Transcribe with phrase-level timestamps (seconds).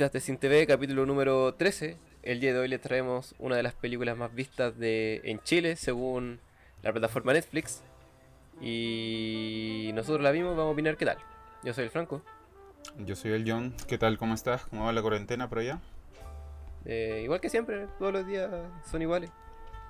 [0.00, 1.98] Podcast de Sin TV, capítulo número 13.
[2.22, 5.76] El día de hoy les traemos una de las películas más vistas de en Chile,
[5.76, 6.40] según
[6.82, 7.82] la plataforma Netflix.
[8.62, 11.18] Y nosotros la vimos, vamos a opinar qué tal.
[11.64, 12.22] Yo soy el Franco.
[13.04, 13.74] Yo soy el John.
[13.88, 14.16] ¿Qué tal?
[14.16, 14.64] ¿Cómo estás?
[14.64, 15.80] ¿Cómo va la cuarentena por allá?
[16.86, 18.48] Eh, igual que siempre, todos los días
[18.90, 19.28] son iguales.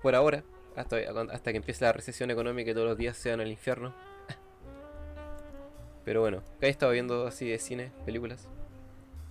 [0.02, 0.42] Por ahora,
[0.74, 0.96] hasta,
[1.30, 3.94] hasta que empiece la recesión económica y todos los días sean el infierno.
[6.04, 8.48] Pero bueno, ¿qué has estado viendo así de cine, películas,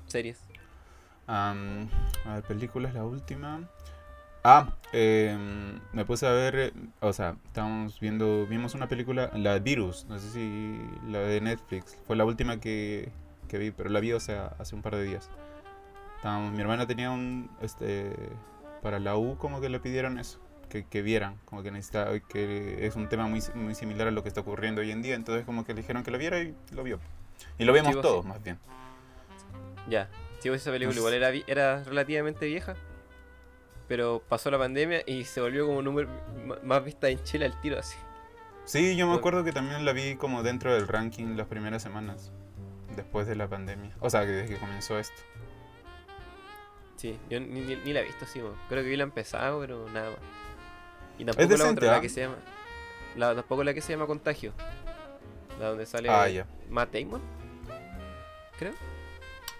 [0.05, 0.48] series?
[1.29, 3.61] A ver, películas, la última.
[4.43, 9.59] Ah, em, me puse a ver, eh, o sea, estábamos viendo, vimos una película, la
[9.59, 13.11] Virus, no sé si la de Netflix, fue la última que,
[13.49, 15.29] que vi, pero la vi, o sea, hace un par de días.
[16.15, 18.13] Estábamos, mi hermana tenía un, este,
[18.81, 22.88] para la U como que le pidieron eso, que, que vieran, como que necesitaba, que
[22.88, 25.45] es un tema muy, muy similar a lo que está ocurriendo hoy en día, entonces
[25.45, 27.00] como que le dijeron que lo viera y lo vio.
[27.57, 28.57] Y lo vimos todos, más bien.
[29.89, 32.75] Ya, si vos esa película igual era, era relativamente vieja,
[33.87, 36.09] pero pasó la pandemia y se volvió como número
[36.63, 37.97] más vista en Chile al tiro así.
[38.65, 42.31] Sí, yo me acuerdo que también la vi como dentro del ranking las primeras semanas,
[42.95, 43.95] después de la pandemia.
[43.99, 45.19] O sea, desde que comenzó esto.
[46.95, 50.19] Sí, yo ni, la he visto, sí, creo que vi la empezado, pero nada más.
[51.17, 52.01] Y tampoco la otra, la ¿ah?
[52.01, 52.35] que se llama.
[53.15, 54.53] La, tampoco la que se llama Contagio.
[55.59, 56.45] La donde sale ah.
[56.69, 57.21] Matt Damon.
[58.57, 58.73] Creo.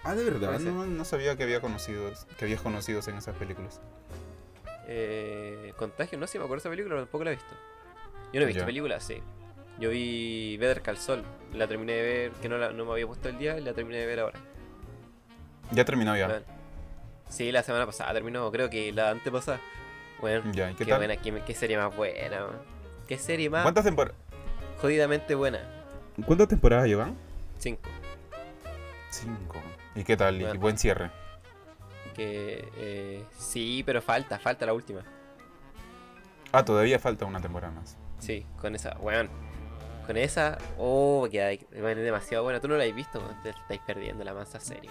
[0.02, 3.80] Ah, de verdad, no, sabía que había conocido, que habías conocido en esas películas.
[4.86, 7.54] Eh, Contagio, no sé, me acuerdo de esa película, pero tampoco la he visto.
[8.32, 9.22] Yo no he visto películas, sí.
[9.78, 11.22] Yo vi Better Call Saul,
[11.54, 13.72] la terminé de ver, que no, la, no me había puesto el día y la
[13.72, 14.38] terminé de ver ahora.
[15.72, 16.42] ¿Ya terminó ya?
[17.28, 19.60] Sí, la semana pasada terminó, creo que la antepasada.
[20.20, 22.46] Bueno, ya, ¿qué, qué buena, qué, serie más buena,
[23.06, 23.62] Qué serie más...
[23.62, 24.18] ¿Cuántas temporadas?
[24.80, 25.60] Jodidamente buena.
[26.26, 27.16] ¿Cuántas temporadas llevan?
[27.58, 27.88] Cinco.
[29.10, 29.62] Cinco.
[30.00, 30.40] ¿Y qué tal?
[30.40, 31.10] ¿Y buen cierre?
[32.14, 35.02] Que eh, sí, pero falta, falta la última.
[36.52, 37.98] Ah, todavía falta una temporada más.
[38.18, 39.28] Sí, con esa, weón.
[40.06, 42.60] Con esa, oh, que es demasiado buena.
[42.60, 44.88] Tú no la has visto, te estáis perdiendo la masa serie.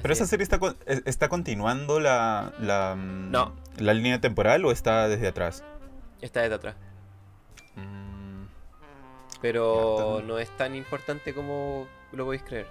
[0.00, 3.56] ¿Pero esa serie está, está continuando la, la, mm, no.
[3.78, 5.64] la línea temporal o está desde atrás?
[6.20, 6.76] Está desde atrás.
[7.74, 8.44] Mm.
[9.40, 12.68] Pero no es tan importante como lo podéis creer.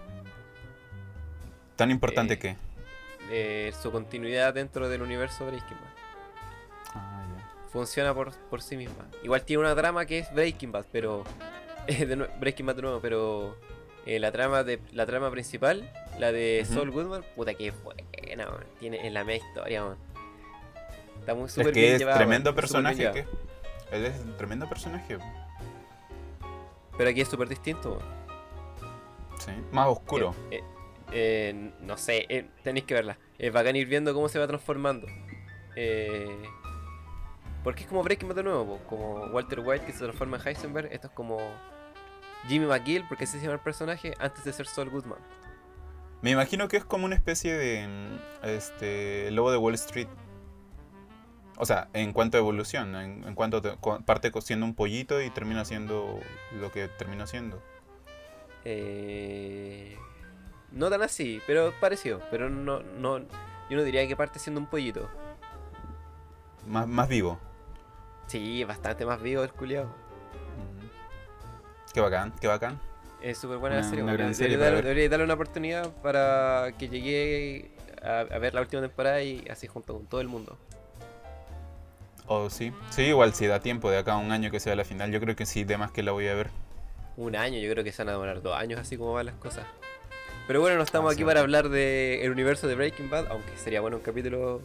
[1.82, 2.56] ¿Tan importante eh, que?
[3.32, 6.94] Eh, su continuidad dentro del universo Breaking Bad.
[6.94, 7.26] Ah,
[7.72, 9.08] Funciona por, por, sí misma.
[9.24, 11.24] Igual tiene una trama que es Breaking Bad, pero.
[12.40, 13.58] Breaking Bad de nuevo, pero.
[14.06, 18.04] Eh, la trama de la trama principal, la de Saul Goodman, puta que buena,
[18.80, 19.98] Tiene en la media historia, man.
[21.20, 23.12] Está muy súper es que es tremendo personaje.
[23.12, 23.26] Que,
[23.92, 25.18] él es un tremendo personaje.
[26.96, 27.98] Pero aquí es súper distinto,
[29.40, 30.36] Sí, más oscuro.
[30.52, 30.62] Eh,
[31.82, 33.18] no sé, eh, tenéis que verla.
[33.38, 35.08] Es bacán ir viendo cómo se va transformando.
[35.76, 36.44] Eh,
[37.64, 40.92] porque es como Breaking Bad de nuevo, como Walter White que se transforma en Heisenberg.
[40.92, 41.40] Esto es como
[42.48, 45.20] Jimmy McGill, porque ese se llama el personaje, antes de ser Saul Goodman.
[46.22, 47.88] Me imagino que es como una especie de
[48.44, 50.08] este lobo de Wall Street.
[51.58, 53.62] O sea, en cuanto a evolución, en, cuanto
[54.06, 56.20] parte siendo un pollito y termina siendo
[56.60, 57.62] lo que termina siendo.
[58.66, 59.98] Eh,
[60.72, 62.22] no tan así, pero parecido.
[62.32, 65.10] Pero no, no, yo no diría que parte siendo un pollito.
[66.68, 67.40] Más, más vivo.
[68.28, 69.94] Sí, bastante más vivo el culiado.
[71.94, 72.80] Qué bacán, qué bacán.
[73.22, 74.04] Es súper buena la serie.
[74.04, 77.72] debería, darle, una oportunidad para que llegue
[78.02, 80.58] a, ver la última temporada y así junto con todo el mundo.
[82.26, 82.72] Oh, sí.
[82.90, 85.12] Sí, igual si da tiempo de acá a un año que sea la final.
[85.12, 86.50] Yo creo que sí, de más que la voy a ver.
[87.18, 89.36] Un año, yo creo que se van a demorar dos años así como van las
[89.36, 89.66] cosas.
[90.52, 93.96] Pero bueno, no estamos aquí para hablar del universo de Breaking Bad, aunque sería bueno
[93.96, 94.60] un capítulo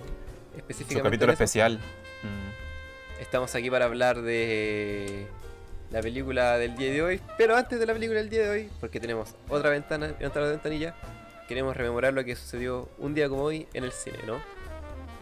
[0.56, 0.98] específico.
[0.98, 1.78] Un capítulo especial.
[2.24, 3.22] Mm.
[3.22, 5.28] Estamos aquí para hablar de
[5.92, 7.20] la película del día de hoy.
[7.38, 10.96] Pero antes de la película del día de hoy, porque tenemos otra ventana, otra ventanilla,
[11.46, 14.40] queremos rememorar lo que sucedió un día como hoy en el cine, ¿no?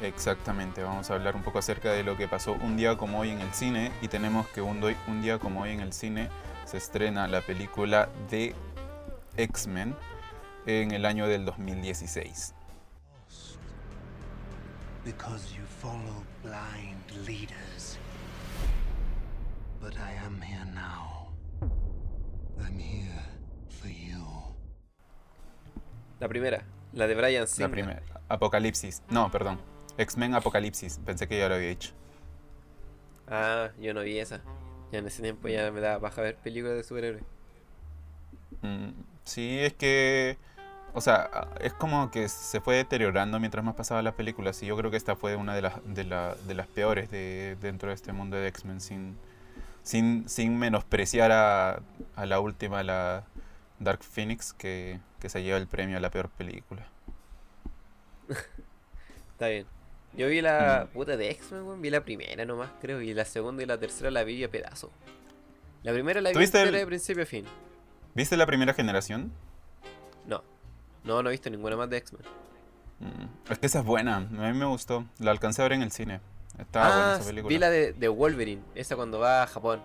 [0.00, 3.28] Exactamente, vamos a hablar un poco acerca de lo que pasó un día como hoy
[3.28, 3.92] en el cine.
[4.00, 6.30] Y tenemos que un, un día como hoy en el cine
[6.64, 8.54] se estrena la película de
[9.36, 9.94] X-Men
[10.66, 12.54] en el año del 2016.
[26.20, 26.64] La primera,
[26.94, 27.68] la de Brian Singer.
[27.68, 29.02] La primera, Apocalipsis.
[29.10, 29.60] No, perdón.
[29.98, 30.98] X-Men Apocalipsis.
[31.04, 31.92] Pensé que ya lo había dicho.
[33.28, 34.40] Ah, yo no vi esa.
[34.90, 37.24] Ya en ese tiempo ya me da baja ver películas de superhéroes.
[38.62, 38.90] Mm,
[39.24, 40.38] sí, es que
[40.94, 44.76] o sea, es como que se fue deteriorando mientras más pasaba las películas y yo
[44.76, 47.94] creo que esta fue una de las, de, la- de las peores de, dentro de
[47.96, 49.16] este mundo de X-Men sin,
[49.82, 51.82] sin, sin menospreciar a,
[52.16, 53.24] a la última, la
[53.80, 56.86] Dark Phoenix, que, que se lleva el premio a la peor película.
[59.32, 59.66] Está bien.
[60.16, 60.92] Yo vi la Mm.
[60.94, 64.22] puta de X-Men, vi la primera nomás, creo, y la segunda y la tercera la
[64.22, 64.90] vi a pedazo.
[65.82, 67.44] La primera la vi ¿Tuviste entera el- de principio a fin.
[68.14, 69.32] ¿Viste la primera generación?
[70.26, 70.42] No.
[71.04, 72.22] No, no he visto ninguna más de X-Men.
[73.00, 75.04] Mm, Es que esa es buena, a mí me gustó.
[75.18, 76.20] La alcancé a ver en el cine.
[76.58, 77.48] Estaba buena ah, esa película.
[77.48, 79.80] vi la de, de Wolverine, esa cuando va a Japón.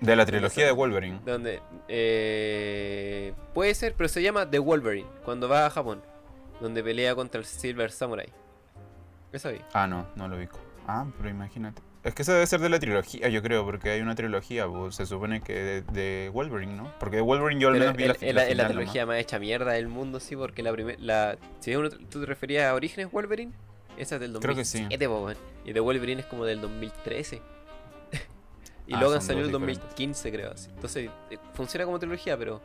[0.00, 1.20] De la trilogía de Wolverine.
[1.24, 1.60] Donde.
[1.88, 6.02] Eh, puede ser, pero se llama The Wolverine, cuando va a Japón.
[6.60, 8.28] Donde pelea contra el Silver Samurai.
[9.32, 9.60] Esa vi.
[9.74, 10.58] Ah, no, no lo ubico.
[10.86, 11.82] Ah, pero imagínate.
[12.06, 14.94] Es que esa debe ser de la trilogía, yo creo, porque hay una trilogía, pues,
[14.94, 16.92] se supone que de, de Wolverine, ¿no?
[17.00, 18.66] Porque de Wolverine yo al menos vi es la, es la la, es la final
[18.76, 20.96] trilogía más hecha mierda del mundo, sí, porque la primera.
[21.00, 23.52] La, si uno- tú te referías a Orígenes Wolverine,
[23.98, 24.82] esa es del Creo que sí.
[24.84, 25.38] 2007.
[25.64, 27.42] Y de Wolverine es como del 2013.
[28.86, 29.82] y Ah, Logan salió en el dos diferentes.
[29.84, 30.52] 2015, creo.
[30.52, 30.70] así.
[30.70, 32.62] Entonces, eh, funciona como trilogía, pero.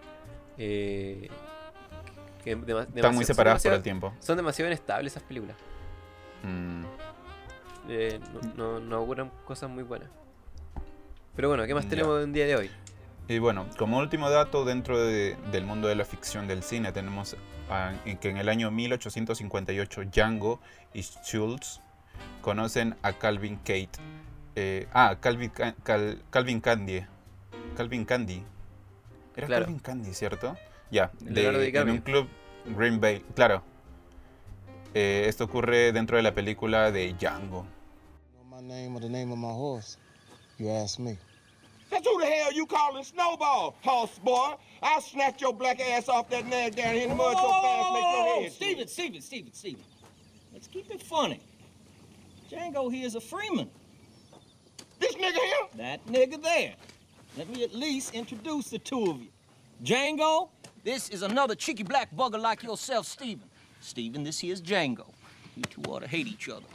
[0.57, 1.29] Eh.
[2.45, 4.13] Están muy separadas por el tiempo.
[4.19, 5.55] Son demasiado inestables esas películas.
[6.43, 6.83] Mm,
[7.89, 10.09] Eh, no, no, no auguran cosas muy buenas.
[11.35, 12.71] Pero bueno, ¿qué más tenemos en el día de hoy?
[13.27, 17.35] Y bueno, como último dato dentro de- del mundo de la ficción del cine, tenemos
[18.05, 20.59] en que en el año 1858 Django
[20.93, 21.79] y Schultz
[22.41, 23.89] conocen a Calvin Kate.
[24.57, 27.05] eh, ah, Calvin, Ca- Cal- Calvin Candy.
[27.77, 28.43] Calvin Candy.
[29.33, 29.63] Era Claro.
[29.65, 30.57] Calvin Candy, ¿cierto?
[30.91, 32.27] Ya, de- en un club
[32.65, 33.23] Green Bay.
[33.33, 33.63] Claro.
[34.93, 37.65] Eh, esto ocurre dentro de la película de Django.
[38.33, 39.97] know my name or the name of my horse?
[40.57, 41.17] You ask me.
[41.89, 44.55] That's who the hell you calling Snowball, horse boy.
[44.81, 47.93] I'll snatch your black ass off that nag down here in the mud so fast
[47.93, 49.83] make your head Steven, Steven, Steven, Steven.
[50.53, 51.39] Let's keep it funny.
[52.49, 53.69] Django here is a Freeman.
[54.99, 55.67] This nigga here?
[55.77, 56.73] That nigga there.
[57.37, 59.29] Let me at least introduce the two of you.
[59.83, 60.49] Django,
[60.83, 63.50] this is another cheeky black bugger like yourself, Steven.
[63.81, 65.05] Steven, this here's Django.
[65.55, 66.67] You two ought to hate each other.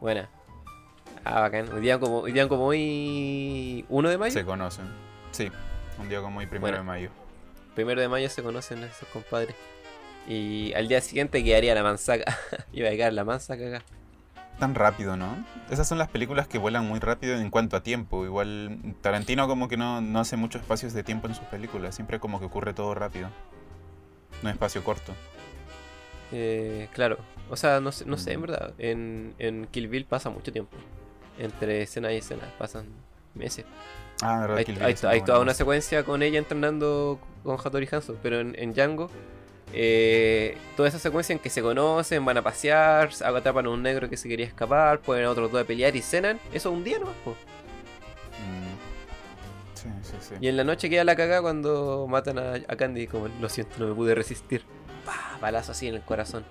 [0.00, 0.28] Buena.
[1.24, 1.72] Ah, bacán.
[1.72, 4.32] Hoy día como, hoy día como hoy 1 de mayo.
[4.32, 4.86] Se conocen.
[5.32, 5.50] Sí,
[5.98, 6.78] un día como hoy, primero Bueno.
[6.78, 7.10] de mayo.
[7.74, 9.54] Primero de mayo se conocen esos compadres.
[10.26, 12.36] Y al día siguiente quedaría la mansaca.
[12.72, 13.84] Iba a quedar la mansaca acá.
[14.58, 15.44] Tan rápido, ¿no?
[15.70, 18.24] Esas son las películas que vuelan muy rápido en cuanto a tiempo.
[18.24, 21.94] Igual Tarantino como que no, no hace muchos espacios de tiempo en sus películas.
[21.94, 23.30] Siempre como que ocurre todo rápido.
[24.42, 25.12] No espacio corto.
[26.32, 27.18] Eh, claro.
[27.50, 28.42] O sea, no sé, no sé, en Mm.
[28.42, 28.74] verdad.
[28.78, 30.76] En, en Kill Bill pasa mucho tiempo.
[31.38, 32.42] Entre escena y escena.
[32.58, 32.86] Pasan
[33.34, 33.64] meses.
[34.20, 38.16] Ah, verdad Hay, Kill Bill hay- toda una secuencia con ella entrenando con Hattori Hanzo.
[38.22, 39.08] Pero en, en Django,
[39.72, 44.08] eh, toda esa secuencia en que se conocen, van a pasear, atrapan a un negro
[44.10, 46.38] que se quería escapar, ponen a otros dos a pelear y cenan.
[46.52, 47.06] Eso un día, ¿no?
[50.02, 50.34] Sí, sí, sí.
[50.40, 53.06] Y en la noche queda la cagada cuando matan a, a Candy.
[53.06, 54.62] Como, lo siento, no me pude resistir.
[55.04, 56.44] Pa, balazo así en el corazón.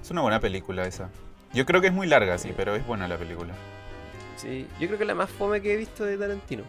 [0.00, 1.10] Es una buena película esa.
[1.52, 3.52] Yo creo que es muy larga, sí, pero es buena la película.
[4.36, 6.64] Sí, yo creo que es la más fome que he visto de Tarantino.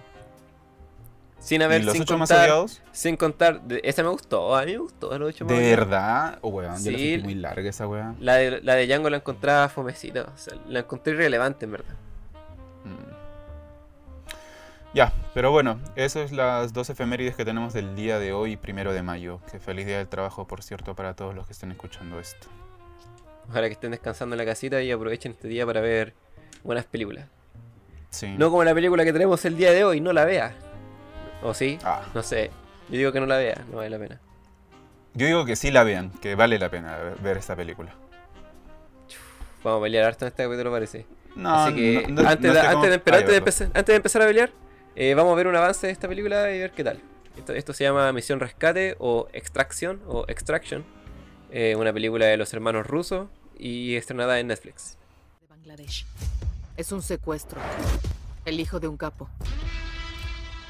[1.39, 2.81] Sin haber, ¿Y los sin ocho más contar, odiados?
[2.93, 5.77] sin contar, esa me gustó, a mí me gustó, los ocho más ¿De odiados.
[5.79, 6.37] verdad?
[6.41, 7.09] Oh, weón, yo la Sí.
[7.11, 8.15] sentí muy larga esa weá.
[8.21, 11.95] La de, la de Django la encontraba fomecita, o sea, la encontré irrelevante en verdad.
[14.93, 18.93] Ya, pero bueno, esas son las dos efemérides que tenemos del día de hoy, primero
[18.93, 19.39] de mayo.
[19.51, 22.47] Que feliz día del trabajo, por cierto, para todos los que estén escuchando esto.
[23.49, 26.13] Ojalá que estén descansando en la casita y aprovechen este día para ver
[26.63, 27.25] buenas películas.
[28.11, 28.27] Sí.
[28.37, 30.53] No como la película que tenemos el día de hoy, no la vea.
[31.41, 31.79] ¿O sí?
[31.83, 32.51] Ah, No sé.
[32.89, 34.19] Yo digo que no la vea, no vale la pena.
[35.15, 37.95] yo digo que sí la vean, que vale la pena ver- esta película.
[39.63, 41.05] Vamos a pelear harto en este capítulo, parece.
[41.35, 43.33] No, Así que no- no- antes, no de, sé cómo- antes, de, pero antes, de
[43.33, 44.51] ya, empezar, antes de empezar a pelear,
[44.95, 46.99] eh, vamos a ver un avance de esta película y ver qué tal.
[47.37, 50.83] Esto, esto se llama Misión Rescate o Extraction o Extraction.
[51.51, 54.97] eh, una película de los hermanos rusos y estrenada en Netflix.
[55.41, 56.05] de Bangladesh.
[56.77, 57.61] Es un secuestro.
[58.45, 59.29] El hijo de un capo.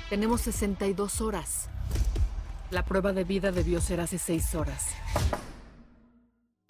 [0.09, 1.69] Tenemos 62 horas.
[2.71, 4.89] La prueba de vida debió ser hace 6 horas.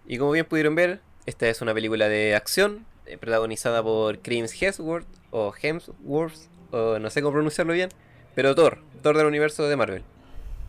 [0.05, 4.62] Y como bien pudieron ver, esta es una película de acción eh, protagonizada por Chris
[4.62, 6.38] Hemsworth o Hemsworth,
[6.73, 7.89] no sé cómo pronunciarlo bien,
[8.35, 10.03] pero Thor, Thor del universo de Marvel.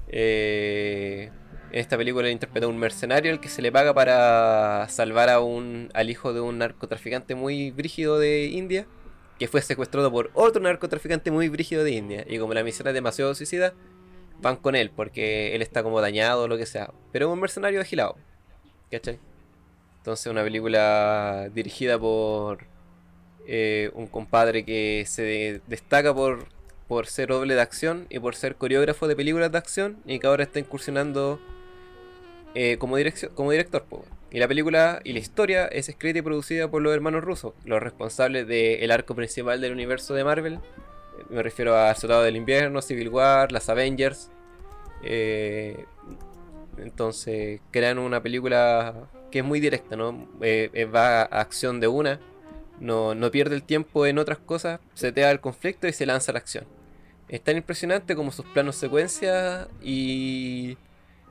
[0.08, 1.30] Eh,
[1.72, 5.40] en esta película interpreta a un mercenario al que se le paga para salvar a
[5.40, 8.86] un, al hijo de un narcotraficante muy brígido de India.
[9.38, 12.24] que fue secuestrado por otro narcotraficante muy brígido de India.
[12.28, 13.74] Y como la misión es demasiado suicida,
[14.40, 16.92] van con él porque él está como dañado o lo que sea.
[17.12, 18.16] Pero es un mercenario agilado.
[18.92, 19.18] ¿Cachai?
[19.98, 22.66] Entonces una película dirigida por
[23.46, 26.46] eh, un compadre que se de- destaca por,
[26.88, 30.26] por ser doble de acción y por ser coreógrafo de películas de acción y que
[30.26, 31.40] ahora está incursionando
[32.54, 32.96] eh, como,
[33.34, 33.84] como director.
[34.30, 37.80] Y la película y la historia es escrita y producida por los hermanos rusos, los
[37.80, 40.58] responsables del arco principal del universo de Marvel.
[41.30, 44.30] Me refiero a Soldado del Invierno, Civil War, las Avengers.
[45.04, 45.84] Eh,
[46.78, 50.28] entonces crean una película que es muy directa, ¿no?
[50.40, 52.18] Eh, va a acción de una,
[52.80, 56.06] no, no pierde el tiempo en otras cosas, se te da el conflicto y se
[56.06, 56.66] lanza la acción.
[57.28, 60.76] Es tan impresionante como sus planos secuencia y,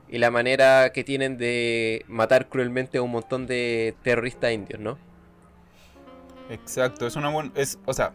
[0.08, 4.98] y la manera que tienen de matar cruelmente a un montón de terroristas indios, ¿no?
[6.50, 8.12] Exacto, es una buena, es, o sea,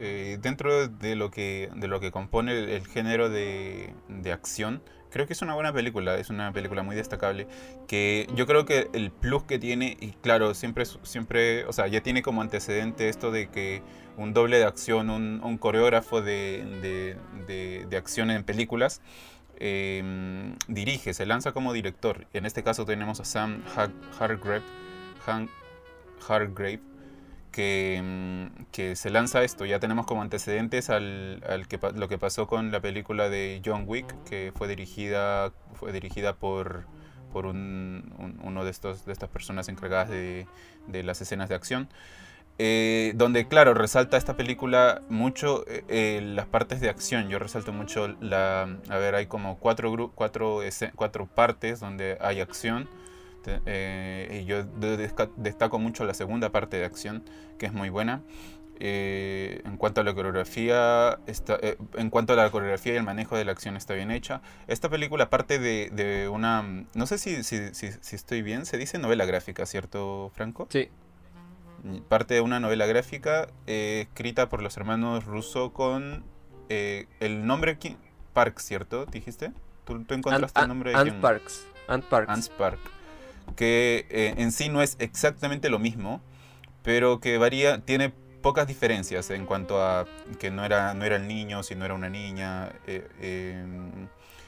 [0.00, 4.82] eh, dentro de lo que de lo que compone el, el género de, de acción,
[5.14, 7.46] creo que es una buena película, es una película muy destacable,
[7.86, 12.00] que yo creo que el plus que tiene y claro, siempre siempre, o sea, ya
[12.02, 13.80] tiene como antecedente esto de que
[14.16, 17.16] un doble de acción, un, coreógrafo de, de,
[17.46, 19.00] de- de acción en películas
[19.60, 20.02] eh,
[20.66, 22.26] dirige, se lanza como director.
[22.32, 24.62] En este caso tenemos a Sam Har- Hargrave,
[26.28, 26.80] Hargrave
[27.54, 29.64] que, mm, que se lanza esto.
[29.66, 33.84] Ya tenemos como antecedentes al, al que, lo que pasó con la película de John
[33.86, 36.84] Wick, que fue dirigida, fue dirigida por,
[37.32, 40.46] por un- un- uno de, estos, de estas personas encargadas de,
[40.88, 41.88] de las escenas de acción.
[42.58, 47.28] Eh, donde, claro, resalta esta película mucho eh, eh, las partes de acción.
[47.28, 48.78] Yo resalto mucho la.
[48.88, 50.60] A ver, hay como cuatro, cuatro,
[50.94, 52.88] cuatro partes donde hay acción.
[53.66, 54.64] Eh, y yo
[55.36, 57.22] destaco mucho la segunda parte de acción,
[57.58, 58.22] que es muy buena.
[58.80, 63.04] Eh, en cuanto a la coreografía, está, eh, en cuanto a la coreografía y el
[63.04, 64.40] manejo de la acción está bien hecha.
[64.66, 68.76] Esta película parte de, de una, no sé si, si, si, si estoy bien, se
[68.76, 70.66] dice novela gráfica, ¿cierto, Franco?
[70.70, 70.88] Sí.
[72.08, 76.24] Parte de una novela gráfica eh, escrita por los hermanos Russo con
[76.68, 77.96] eh, el nombre qui-
[78.32, 79.06] Park, ¿cierto?
[79.06, 79.52] ¿Dijiste?
[79.84, 81.20] ¿Tú, tú encontraste el nombre de Ant?
[81.20, 81.64] Parks.
[81.86, 82.48] Ant Parks.
[82.58, 82.80] Park.
[83.56, 86.20] Que eh, en sí no es exactamente lo mismo,
[86.82, 90.06] pero que varía, tiene pocas diferencias en cuanto a
[90.38, 92.72] que no era, no era el niño, sino era una niña.
[92.86, 93.66] eh, eh,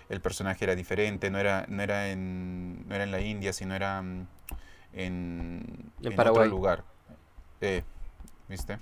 [0.09, 3.75] el personaje era diferente, no era, no era, en, no era en la India, sino
[3.75, 4.27] era mm,
[4.95, 6.85] en, En otro lugar.
[7.61, 7.83] Eh,
[8.49, 8.79] ¿Viste?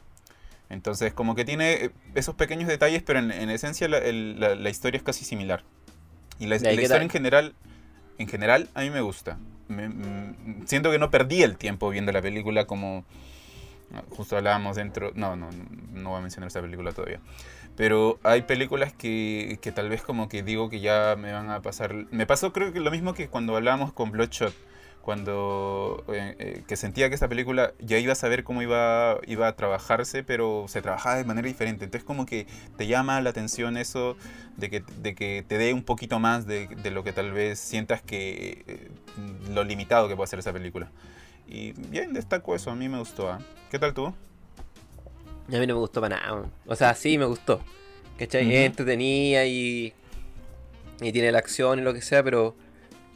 [0.69, 4.71] Entonces, como que tiene esos pequeños detalles, pero en, en esencia la, el- la- la
[4.71, 5.63] historia es casi similar.
[6.39, 7.03] Y la, Ya, ¿y la historia tal?
[7.05, 7.55] en general,
[8.19, 9.39] en general, a mí me gusta.
[9.69, 13.05] Me- mm, siento que no perdí el tiempo viendo la película como
[13.95, 15.13] ah, justo hablábamos dentro.
[15.15, 15.51] No, no,
[15.93, 17.21] no voy a mencionar esta película todavía.
[17.77, 21.63] Pero hay películas que, que tal vez como que digo que ya me van a
[21.63, 21.95] pasar.
[22.11, 24.55] Me pasó creo que lo mismo que cuando hablábamos con Bloodshot.
[25.05, 29.49] Cuando eh, eh, que sentía que esta película ya iba a saber cómo iba, iba
[29.49, 31.85] a trabajarse, pero se trabajaba de manera diferente.
[31.85, 32.47] Entonces como que
[32.79, 34.17] te llama la atención eso
[34.57, 37.59] de que, de que te dé un poquito más de, de lo que tal vez
[37.59, 38.91] sientas que eh,
[39.53, 40.91] lo limitado que puede ser esa película.
[41.47, 43.31] Y bien, destaco eso, a mí me gustó.
[43.31, 43.41] ¿ah?
[43.71, 44.07] ¿Qué tal tú?
[44.07, 44.13] A
[45.51, 46.47] mí no me gustó para nada.
[46.65, 47.61] O sea, sí me gustó.
[48.19, 48.45] ¿Cachai?
[48.45, 48.53] Ujú.
[48.53, 49.93] Es entretenida y.
[51.03, 52.57] Y tiene la acción y lo que sea, pero.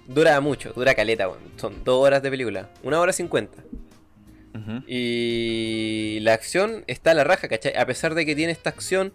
[0.08, 1.28] Dura mucho, dura caleta.
[1.56, 2.70] Son dos horas de película.
[2.82, 3.62] Una hora cincuenta.
[4.88, 7.76] Y la acción está a la raja, ¿cachai?
[7.76, 9.12] A pesar de que tiene esta acción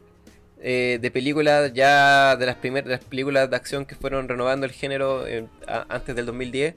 [0.62, 4.72] eh, de películas ya de las primeras las películas de acción que fueron renovando el
[4.72, 6.76] género eh, a- antes del 2010,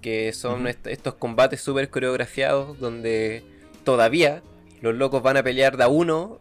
[0.00, 3.42] que son est- estos combates súper coreografiados donde
[3.84, 4.42] todavía
[4.80, 6.38] los locos van a pelear de a uno,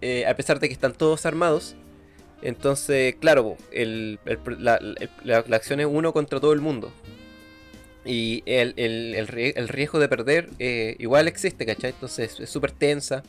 [0.00, 1.76] eh, a pesar de que están todos armados.
[2.42, 4.18] Entonces, claro, el-
[4.58, 4.78] la,
[5.56, 6.92] acción es uno contra todo el mundo.
[8.04, 11.90] Y el, el- el rie- el riesgo de perder eh, igual existe, ¿cachai?
[11.90, 13.22] Entonces es súper tensa.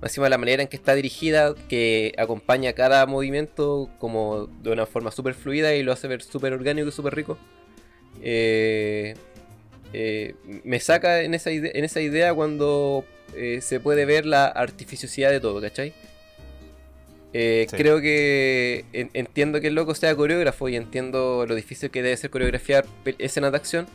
[0.00, 4.86] Más encima la manera en que está dirigida, que acompaña cada movimiento como de una
[4.86, 7.38] forma súper fluida y lo hace ver súper orgánico y súper rico.
[8.22, 9.14] Eh,
[9.92, 13.04] eh, me saca en esa, en esa idea cuando
[13.36, 15.92] eh, se puede ver la artificiosidad de todo, ¿cachai?
[17.34, 17.76] Eh, Sí.
[17.76, 22.16] Creo que en- entiendo que el loco sea coreógrafo y entiendo lo difícil que debe
[22.16, 22.84] ser coreografiar
[23.18, 23.86] escenas de acción.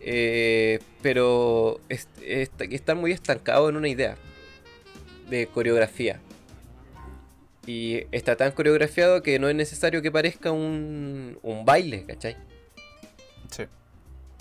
[0.00, 4.16] Eh, pero es, es- está muy estancado en una idea
[5.30, 6.20] de coreografía.
[7.66, 12.36] Y está tan coreografiado que no es necesario que parezca un, un baile, ¿cachai?
[13.50, 13.64] Sí.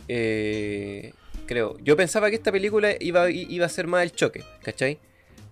[0.09, 1.13] Eh,
[1.45, 1.77] creo.
[1.79, 4.99] Yo pensaba que esta película iba, iba a ser más el choque, ¿cachai?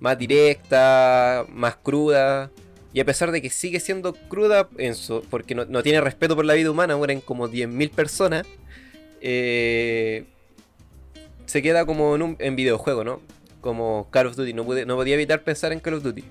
[0.01, 2.51] Más directa, más cruda.
[2.91, 6.43] Y a pesar de que sigue siendo cruda, en su, porque no, tiene respeto por
[6.43, 8.45] la vida humana, mueren como 10.000 personas,
[9.21, 10.25] eh,
[11.45, 13.21] se queda como en un en videojuego, ¿no?
[13.61, 14.53] Como Call of Duty.
[14.53, 16.23] No, podía evitar pensar en Call of Duty.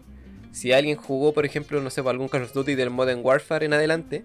[0.53, 3.73] Si alguien jugó, por ejemplo, no sé, algún Call of Duty del Modern Warfare en
[3.73, 4.25] adelante,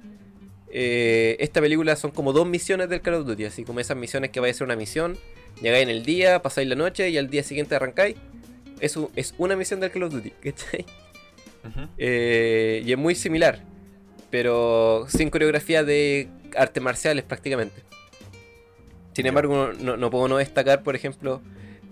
[0.72, 3.46] eh, esta película son como dos misiones del Call of Duty.
[3.46, 5.18] Así como esas misiones que vais a hacer una misión,
[5.62, 8.16] llegáis en el día, pasáis la noche y al día siguiente arrancáis.
[8.80, 10.86] Eso es una misión del Call of Duty, ¿cachai?
[11.98, 13.60] Eh, y es muy similar,
[14.30, 17.82] pero sin coreografía de artes marciales prácticamente.
[19.14, 21.42] Sin embargo, no, no puedo no destacar, por ejemplo,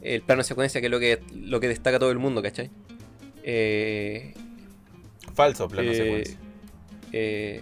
[0.01, 2.69] el plano de secuencia, que es lo que, lo que destaca todo el mundo, ¿cachai?
[3.43, 4.33] Eh,
[5.33, 6.37] Falso plano eh, secuencia.
[7.13, 7.61] eh,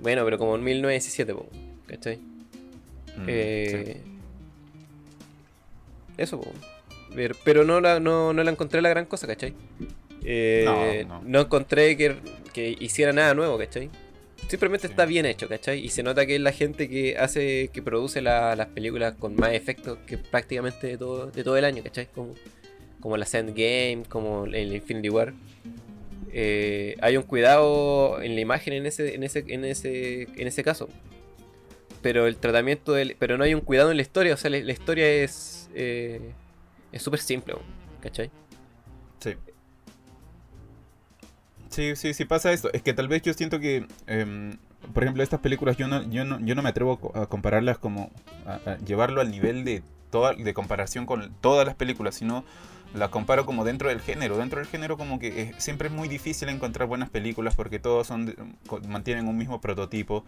[0.00, 1.48] bueno, pero como en 1917, po,
[1.86, 2.16] ¿cachai?
[2.16, 4.00] Mm, Eh,
[6.16, 6.50] Eso, po.
[7.14, 9.54] Pero, pero no, la, no, no la encontré la gran cosa, ¿cachai?
[10.24, 11.40] Eh, No, no, no.
[11.40, 12.16] encontré que,
[12.52, 13.90] que hiciera nada nuevo, ¿cachai?
[14.48, 14.92] Simplemente Sí.
[14.92, 15.78] está bien hecho, ¿cachai?
[15.84, 19.34] Y se nota que es la gente que hace, que produce la- las películas con
[19.36, 22.06] más efectos que prácticamente de todo, de todo el año, ¿cachai?
[22.14, 22.34] Como,
[23.00, 25.32] como la Endgame, como el Infinity War.
[26.32, 30.62] Eh, hay un cuidado en la imagen en ese, en ese, en ese, en ese
[30.64, 30.88] caso.
[32.00, 34.58] Pero el tratamiento del, pero no hay un cuidado en la historia, o sea, la,
[34.58, 36.20] la historia es eh,
[36.92, 37.54] es súper simple,
[38.00, 38.30] ¿cachai?
[39.18, 39.34] Sí.
[41.68, 42.70] Sí, sí, sí pasa esto.
[42.72, 44.58] Es que tal vez yo siento que, em,
[44.92, 48.10] por ejemplo, estas películas yo no, yo no, yo no me atrevo a compararlas como
[48.46, 52.44] a, a llevarlo al nivel de toda, de comparación con todas las películas, sino
[52.94, 54.36] las comparo como dentro del género.
[54.36, 58.34] Dentro del género como que siempre es muy difícil encontrar buenas películas porque todos son
[58.88, 60.24] mantienen un mismo prototipo,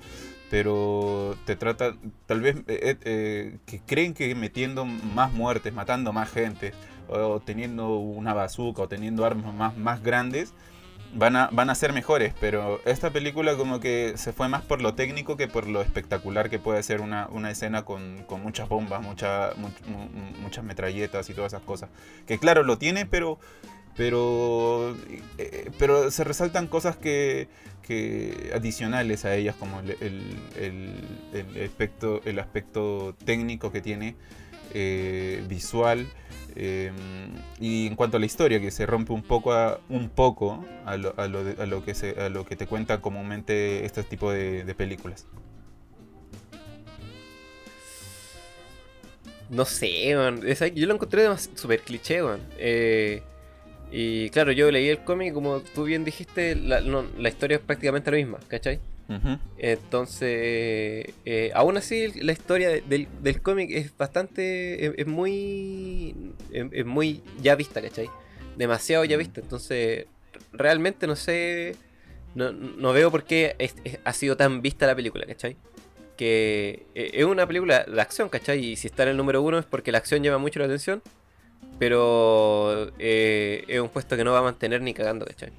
[0.50, 1.94] pero te trata
[2.26, 6.72] tal vez eh, eh, eh, que creen que metiendo más muertes, matando más gente
[7.09, 10.55] o teniendo una bazooka o teniendo armas más, más grandes
[11.14, 14.83] van a, van a ser mejores, pero esta película como que se fue más por
[14.83, 18.68] lo técnico que por lo espectacular que puede ser una, una escena con, con muchas
[18.68, 20.09] bombas, mucha, mu- mu-
[20.40, 21.90] muchas metralletas y todas esas cosas.
[22.27, 23.38] Que claro, lo tiene, pero
[23.96, 24.96] pero
[25.38, 27.46] eh, pero se resaltan cosas que,
[27.83, 34.16] que adicionales a ellas como el, el- el- el aspecto el aspecto técnico que tiene
[34.72, 36.09] eh, visual
[36.57, 36.93] eh,
[37.59, 40.97] y en cuanto a la historia que se rompe un poco a, un poco a
[40.97, 45.27] lo, a lo que se a lo que te cuenta comúnmente este tipo de, películas
[49.51, 50.09] No sé,
[50.75, 52.21] yo lo encontré súper cliché.
[52.59, 53.23] Eh,
[53.93, 58.11] y claro, yo leí el cómic, como tú bien dijiste, la, la historia es prácticamente
[58.11, 58.81] la misma, ¿cachai?
[59.59, 64.87] Entonces, eh, aún así, la historia de- del, del cómic es bastante.
[64.87, 66.14] Es, es muy.
[66.51, 68.09] Es, es muy ya vista, ¿cachai?
[68.57, 69.40] Demasiado ya vista.
[69.40, 70.07] Entonces,
[70.53, 71.77] realmente no sé.
[72.35, 75.57] No, no veo por qué es- ha sido tan vista la película, ¿cachai?
[76.17, 78.64] Que eh, es una película de acción, ¿cachai?
[78.64, 81.03] Y si está en el número uno es porque la acción llama mucho la atención.
[81.79, 85.51] Pero eh, es un puesto que no va a mantener ni cagando, ¿cachai?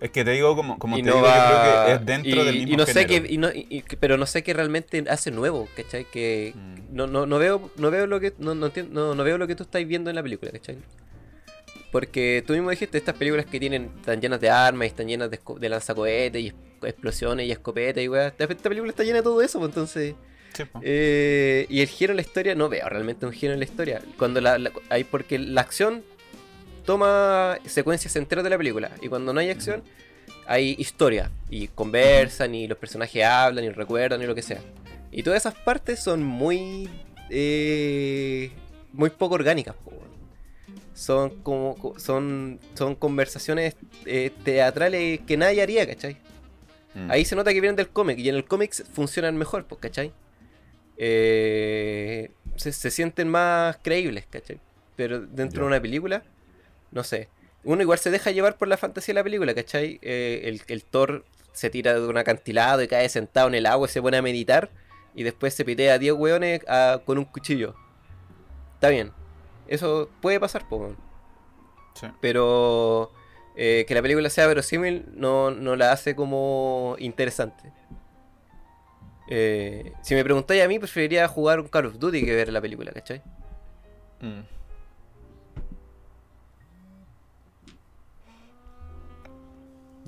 [0.00, 2.06] Es que te digo como, como Y te no digo yo creo va- que es
[2.06, 3.22] dentro y- del mismo y no sé género.
[3.26, 6.04] qué, y no- y- pero no sé qué realmente hace nuevo, ¿cachai?
[6.06, 6.74] Que Mm.
[6.96, 9.46] no, no, no veo no veo lo que no, no, entiendo- no, no veo lo
[9.46, 10.78] que tú estás viendo en la película, ¿cachai?
[11.92, 15.28] Porque tú mismo dijiste estas películas que tienen están llenas de armas y están llenas
[15.30, 18.28] de, lanzacohetes y es- explosiones y escopetas y weá.
[18.28, 20.14] Esta, esta película está llena de todo eso, pues, entonces
[20.54, 23.64] Sí, eh, y el giro en la historia, no veo realmente un giro en la
[23.64, 24.00] historia.
[24.18, 26.02] Cuando la, la- hay porque la acción
[26.90, 28.90] toma secuencias enteras de la película.
[29.00, 29.82] Y cuando no hay acción,
[30.46, 31.30] hay historia.
[31.48, 34.60] Y conversan, y los personajes hablan, y recuerdan, y lo que sea.
[35.12, 36.88] Y todas esas partes son muy.
[37.30, 38.50] eh,
[38.92, 39.74] muy poco orgánicas.
[40.94, 41.76] Son como.
[41.76, 46.16] co- Son, son conversaciones eh, teatrales que nadie haría, ¿cachai?
[46.94, 47.10] Mm.
[47.10, 50.12] Ahí se nota que vienen del cómic y en el cómic funcionan mejor, ¿cachai?
[51.02, 54.58] Eh, se, se sienten más creíbles, ¿cachai?
[54.96, 56.22] Pero dentro de una película,
[56.92, 57.28] no sé.
[57.64, 59.98] Uno igual se deja llevar por la fantasía de la película, ¿cachai?
[60.02, 63.86] Eh, el, el Thor se tira de un acantilado y cae sentado en el agua
[63.88, 64.70] y se pone a meditar
[65.14, 67.74] y después se pitea a 10 hueones a- con un cuchillo.
[68.74, 69.12] Está bien.
[69.68, 70.96] Eso puede pasar, weón.
[71.94, 72.06] Sí.
[72.20, 73.12] Pero
[73.56, 77.72] eh, que la película sea verosímil no, no la hace como interesante.
[79.28, 82.60] Eh, si me preguntáis a mí, preferiría jugar un Call of Duty que ver la
[82.60, 83.22] película, ¿cachai?
[84.20, 84.40] Mm.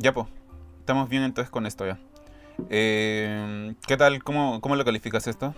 [0.03, 0.27] Ya, pues.
[0.81, 1.97] Estamos bien entonces con esto ya.
[2.69, 4.23] Eh, ¿Qué tal?
[4.25, 5.55] ¿Cómo, ¿Cómo lo calificas esto?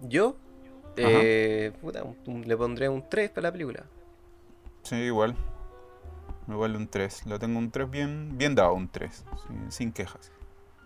[0.00, 0.36] Yo
[0.96, 3.84] eh, puta, un- le pondré un 3 para la película.
[4.82, 5.34] Sí, igual.
[6.48, 7.26] igual un 3.
[7.26, 9.24] Lo tengo un 3 bien, bien dado, un 3.
[9.46, 10.32] Sin, sin quejas.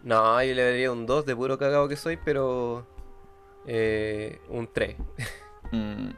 [0.03, 2.85] No, yo le daría un 2 de puro cagado que soy, pero.
[3.67, 4.97] eh, un 3.
[5.73, 6.11] Mm,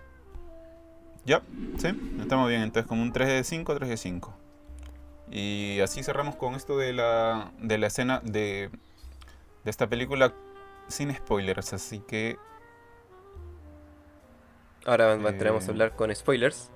[1.25, 1.43] Ya,
[1.79, 1.89] sí,
[2.21, 2.63] estamos bien.
[2.63, 4.35] Entonces, como un 3 de 5, 3 de 5.
[5.31, 8.71] Y así cerramos con esto de la, de la escena de,
[9.65, 10.33] de esta película
[10.89, 11.73] sin spoilers.
[11.73, 12.37] Así que.
[14.85, 15.21] Ahora Eh.
[15.29, 16.71] entramos a hablar con spoilers.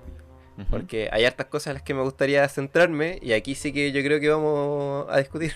[0.69, 3.17] Porque hay hartas cosas en las que me gustaría centrarme.
[3.23, 5.53] Y aquí sí que yo creo que vamos a discutir.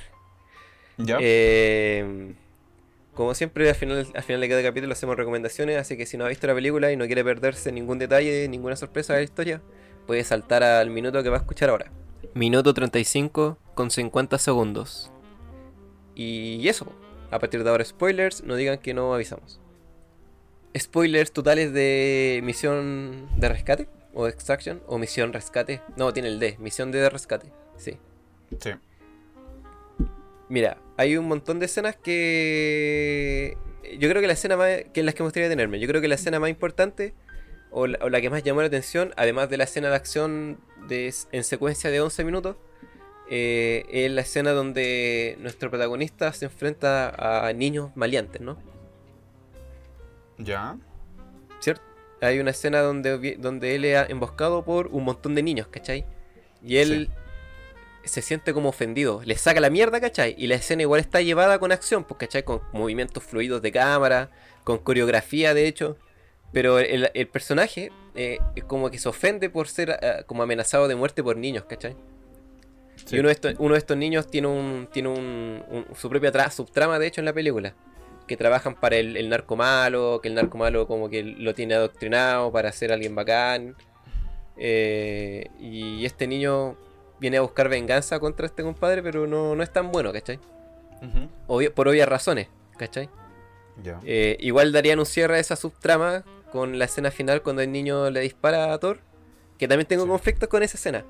[0.97, 1.19] Ya.
[1.21, 2.33] Eh,
[3.13, 5.77] como siempre, al final, al final de cada capítulo hacemos recomendaciones.
[5.77, 8.75] Así que si no ha visto la película y no quiere perderse ningún detalle, ninguna
[8.75, 9.62] sorpresa de la historia,
[10.07, 11.91] puede saltar al minuto que va a escuchar ahora.
[12.34, 15.12] Minuto 35 con 50 segundos.
[16.15, 16.91] Y eso.
[17.32, 18.43] A partir de ahora, spoilers.
[18.43, 19.60] No digan que no avisamos.
[20.77, 23.89] Spoilers totales de misión de rescate.
[24.13, 24.82] O extraction.
[24.88, 25.82] O misión rescate.
[25.95, 26.58] No, tiene el D.
[26.60, 27.51] Misión de rescate.
[27.75, 27.97] Sí.
[28.60, 28.71] Sí.
[30.49, 33.58] Mira, hay un montón de escenas que.
[33.99, 34.69] Yo creo que la escena más.
[34.93, 35.80] que en las que me gustaría detenerme.
[35.80, 37.13] Yo creo que la escena más importante.
[37.71, 40.60] O la, o la que más llamó la atención, además de la escena de acción
[40.88, 42.56] de, en secuencia de 11 minutos,
[43.30, 48.58] eh, es la escena donde nuestro protagonista se enfrenta a niños maleantes, ¿no?
[50.38, 50.77] Ya.
[51.60, 51.84] ¿Cierto?
[52.21, 56.06] Hay una escena donde, donde él es emboscado por un montón de niños, ¿cachai?
[56.63, 57.10] Y él
[58.06, 60.34] se siente como ofendido, le saca la mierda, ¿cachai?
[60.38, 62.43] Y la escena igual está llevada con acción, pues, ¿cachai?
[62.43, 64.32] Con movimientos fluidos de cámara,
[64.63, 65.97] con coreografía, de hecho.
[66.53, 70.88] Pero el, el personaje eh, es como que se ofende por ser ah, como amenazado
[70.88, 71.95] de muerte por niños, ¿cachai?
[73.05, 73.15] Sí.
[73.15, 76.31] Y uno de, estos, uno de estos niños tiene un tiene un, un- su propia
[76.31, 77.73] tra- subtrama, de hecho, en la película.
[78.27, 81.75] Que trabajan para el, el narco malo, que el narco malo como que lo tiene
[81.75, 83.75] adoctrinado para ser alguien bacán.
[84.57, 86.75] Eh, y este niño
[87.19, 90.39] viene a buscar venganza contra este compadre, pero no, no es tan bueno, ¿cachai?
[91.47, 93.10] Obvio- por obvias razones, ¿cachai?
[93.83, 94.01] Ya.
[94.03, 98.10] Eh, igual darían un cierre a esa subtrama con la escena final cuando el niño
[98.10, 98.99] le dispara a Thor.
[99.57, 100.10] Que también tengo Sí.
[100.10, 101.03] conflictos con esa escena.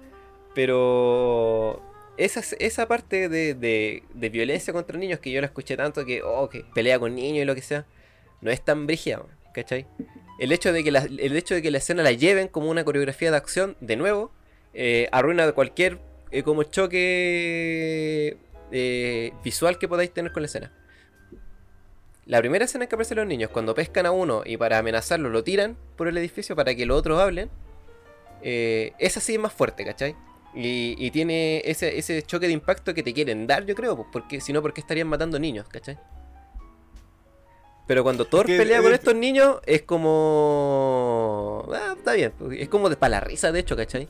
[0.56, 1.82] Pero
[2.17, 6.21] esa, esa parte de, de- de violencia contra niños que yo la escuché tanto que,
[6.23, 7.86] oh, que pelea con niños y lo que sea,
[8.41, 9.21] no es tan brígida,
[9.54, 9.86] ¿cachai?
[10.39, 12.84] El hecho, de que la, el hecho de que la escena la lleven como una
[12.84, 14.32] coreografía de acción, de nuevo,
[14.73, 16.00] eh, arruina cualquier
[16.32, 18.38] eh, como choque
[18.71, 20.71] eh, visual que podáis tener con la escena.
[22.28, 25.30] La primera escena en que aparecen los niños, cuando pescan a uno y para amenazarlo
[25.30, 27.50] lo tiran por el edificio para que los otros hablen,
[28.42, 30.13] eh, esa sí es más fuerte, ¿cachai?
[30.54, 34.42] Y, y tiene ese, ese choque de impacto que te quieren dar, yo creo, porque
[34.42, 35.98] si no, ¿por qué estarían matando niños, ¿cachai?
[37.88, 41.66] Pero cuando Thor que pelea con es- estos niños, es como.
[41.74, 44.10] Ah, está bien, es como de para la risa, de hecho, ¿cachai?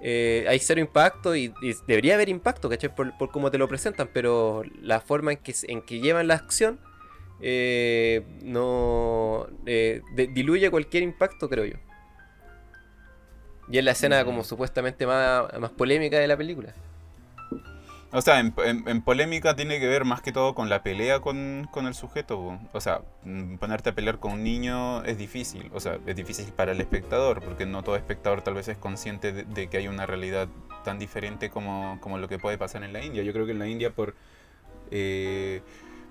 [0.00, 2.94] Eh, hay cero impacto y, y debería haber impacto, ¿cachai?
[2.94, 6.34] Por, por cómo te lo presentan, pero la forma en que, en que llevan la
[6.34, 6.78] acción
[7.40, 11.76] eh, no eh, de- diluye cualquier impacto, creo yo.
[13.70, 16.74] Y es la escena como supuestamente más, más polémica de la película.
[18.10, 21.20] O sea, en, en- en polémica tiene que ver más que todo con la pelea
[21.20, 22.58] con, con el sujeto.
[22.72, 25.70] O sea, mm, ponerte a pelear con un niño es difícil.
[25.74, 29.32] O sea, es difícil para el espectador, porque no todo espectador tal vez es consciente
[29.32, 30.48] de, de que hay una realidad
[30.84, 33.22] tan diferente como, como lo que puede pasar en la India.
[33.22, 34.14] Yo creo que en la India por...
[34.90, 35.60] eh,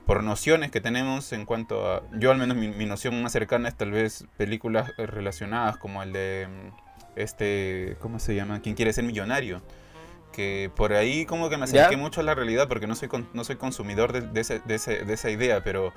[0.07, 2.01] por nociones que tenemos en cuanto a...
[2.13, 6.13] Yo al menos mi, mi noción más cercana es tal vez películas relacionadas como el
[6.13, 6.47] de...
[6.49, 7.97] mm, Este...
[7.99, 8.61] ¿Cómo se llama?
[8.61, 9.61] ¿Quién quiere ser millonario?
[10.31, 11.81] Que por ahí como que me ¿Ya?
[11.83, 14.59] acerqué mucho a la realidad porque no soy, con- no soy consumidor de, de ese-
[14.65, 15.93] de ese- de esa idea, pero...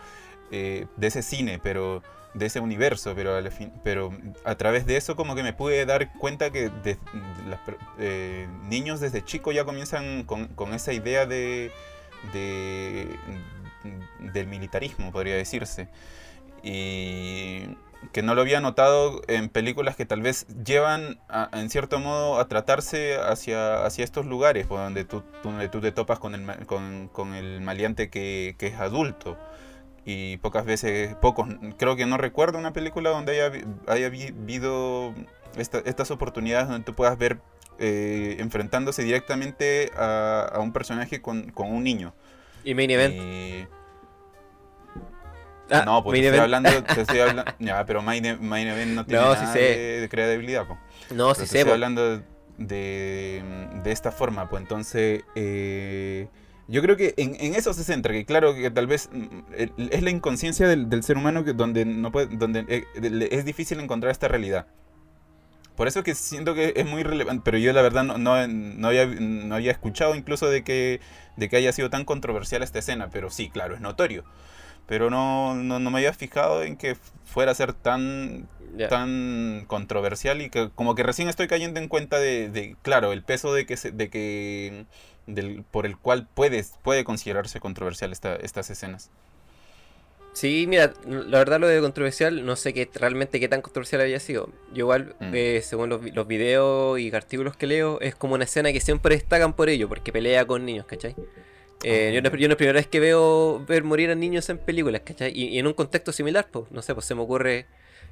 [0.50, 2.02] eh, de ese cine, pero...
[2.32, 4.12] De ese universo, pero, al fin- pero
[4.44, 6.96] a través de eso como que me pude dar cuenta que de-
[7.48, 11.72] las per- eh, niños desde chico ya comienzan con, con esa idea de,
[12.32, 13.08] de,
[14.32, 15.88] del militarismo, podría decirse.
[16.62, 17.76] Y
[18.12, 22.38] que no lo había notado en películas que tal vez llevan, a- en cierto modo,
[22.40, 26.66] a tratarse hacia, hacia estos lugares, pues, donde, tú, donde tú te topas con el,
[26.66, 29.36] con, con el maleante que, que es adulto.
[30.04, 31.46] Y pocas veces, pocos,
[31.78, 35.14] creo que no recuerdo una película donde haya, haya habido
[35.56, 37.38] esta- estas oportunidades donde tú puedas ver
[37.78, 42.14] eh, enfrentándose directamente a, a un personaje con, con un niño.
[42.64, 43.14] Y Main Event.
[43.14, 43.66] Y-
[45.72, 48.90] Ah, no, pues te estoy hablando, te estoy hablando, ya, pero Main, E- Main Event
[48.92, 49.58] no tiene No, sí nada sé.
[49.60, 50.80] de, de credibilidad, pues.
[51.12, 51.74] No, Pero sí te sé, estoy po.
[51.74, 52.22] hablando
[52.58, 53.42] de,
[53.84, 56.26] de esta forma, pues entonces eh,
[56.66, 60.02] yo creo que en, en eso se centra, que claro que tal vez mm, es
[60.02, 62.84] la inconsciencia del, del ser humano que donde no puede, donde eh,
[63.30, 64.66] es difícil encontrar esta realidad.
[65.80, 68.88] Por eso que siento que es muy relevante, pero yo la verdad no, no, no
[68.88, 71.00] había, no había escuchado incluso de que,
[71.38, 74.24] de que haya sido tan controversial esta escena, pero sí, claro, es notorio.
[74.86, 78.46] Pero no, no, no me había fijado en que fuera a ser tan,
[78.90, 83.22] tan controversial y que como que recién estoy cayendo en cuenta de, de, claro, el
[83.22, 84.84] peso de que, se- de que
[85.26, 89.10] del, por el cual puede, puede considerarse controversial esta, estas escenas.
[90.32, 94.20] Sí, mira, la verdad lo de controversial, no sé qué realmente qué tan controversial había
[94.20, 94.48] sido.
[94.72, 95.32] Yo igual, Mm.
[95.34, 98.80] eh, según los, vi- los videos y artículos que leo, es como una escena que
[98.80, 101.16] siempre destacan por ello, porque pelea con niños, ¿cachai?
[101.82, 102.14] Eh, Ah.
[102.14, 104.58] yo, no, yo no es la primera vez que veo ver morir a niños en
[104.58, 105.32] películas, ¿cachai?
[105.34, 107.66] Y, y en un contexto similar, pues, no sé, pues se me ocurre...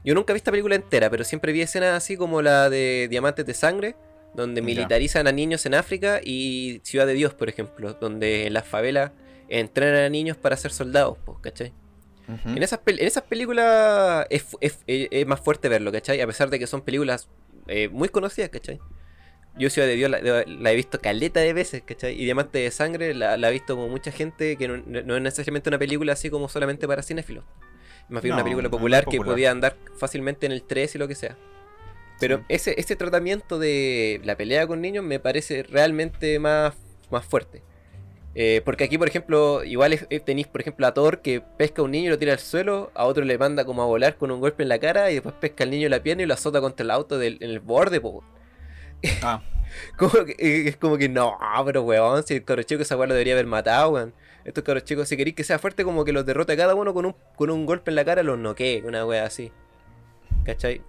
[0.04, 3.06] Yo nunca he visto la película entera, pero siempre vi escenas así como la de
[3.10, 3.94] Diamantes de Sangre,
[4.34, 4.64] donde Ya.
[4.66, 9.12] militarizan a niños en África, y Ciudad de Dios, por ejemplo, donde en las favelas
[9.48, 11.38] entrenan a niños para ser soldados, pues,
[12.28, 16.20] En esas, en esas películas es, es- es- es más fuerte verlo, ¿cachai?
[16.20, 17.28] A pesar de que son películas
[17.66, 18.78] eh, muy conocidas, ¿cachai?
[19.58, 22.14] Yo Ciudad de Dios la, la he visto caleta de veces, ¿cachai?
[22.20, 25.22] Y Diamante de Sangre la, la ha visto como mucha gente que no, no es
[25.22, 27.44] necesariamente una película así como solamente para cinéfilos.
[28.08, 30.98] Más bien No, una película no popular, que podía andar fácilmente en el 3 y
[30.98, 31.36] lo que sea.
[32.20, 32.44] Pero Sí.
[32.50, 36.74] ese, ese tratamiento de la pelea con niños me parece realmente más,
[37.10, 37.62] más fuerte.
[38.40, 41.84] Eh, porque aquí, por ejemplo, igual es- tenéis, por ejemplo, a Thor que pesca a
[41.84, 44.30] un niño y lo tira al suelo, a otro le manda como a volar con
[44.30, 46.34] un golpe en la cara y después pesca al niño en la pierna y lo
[46.34, 48.22] azota contra el auto del, en el borde, po.
[49.22, 49.42] Ah,
[49.96, 53.06] Como que- eh, es como que no, pero weón, si el cabro chico esa lo
[53.08, 54.14] debería haber matado, weón.
[54.44, 56.94] Estos cabros chicos, si queréis que sea fuerte, como que los derrote a cada uno
[56.94, 59.50] con un, con un golpe en la cara, los noquee, una weá así.
[60.44, 60.80] ¿Cachai?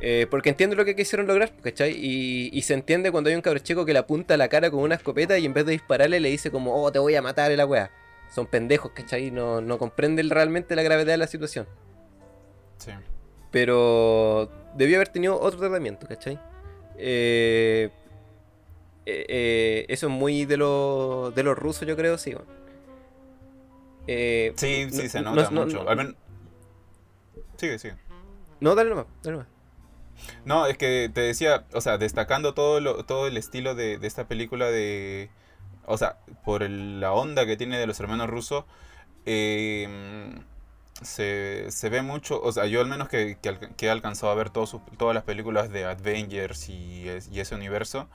[0.00, 1.92] Eh, porque entiendo lo que quisieron lograr, ¿cachai?
[1.92, 4.70] Y, y se entiende cuando hay un cabro chico que le apunta a la cara
[4.70, 7.22] con una escopeta y en vez de dispararle le dice como, oh, te voy a
[7.22, 7.90] matar, la weá.
[8.32, 9.30] Son pendejos, ¿cachai?
[9.30, 11.66] No, no comprenden realmente la gravedad de la situación.
[12.76, 12.92] Sí.
[13.50, 16.38] Pero debió haber tenido otro tratamiento, ¿cachai?
[16.96, 17.90] Eh,
[19.06, 22.34] eh, eh, eso es muy de, los de los rusos, yo creo, sí.
[24.06, 25.82] Sí, sí, no- se no- nota no- mucho.
[25.84, 26.16] no- Al men-
[27.56, 27.94] Sigue, sigue.
[28.60, 29.48] No, dale nomás, dale nomás.
[30.44, 34.26] No, es que te decía, o sea, destacando todo, lo, todo el estilo de, esta
[34.28, 35.30] película de...
[35.86, 38.64] O sea, por la onda que tiene de los hermanos rusos,
[39.26, 39.88] eh,
[41.02, 43.38] se, se ve mucho, o sea, yo al menos que,
[43.76, 47.40] que, he alcanzado a ver todos sus- todas las películas de Avengers y, es- y
[47.40, 48.08] ese universo,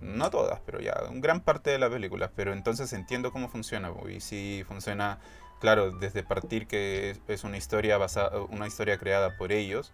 [0.00, 4.20] no todas, pero ya, gran parte de las películas, pero entonces entiendo cómo funciona, y
[4.20, 5.18] sí funciona,
[5.60, 9.92] claro, desde partir que es, una historia basada, una historia creada por ellos,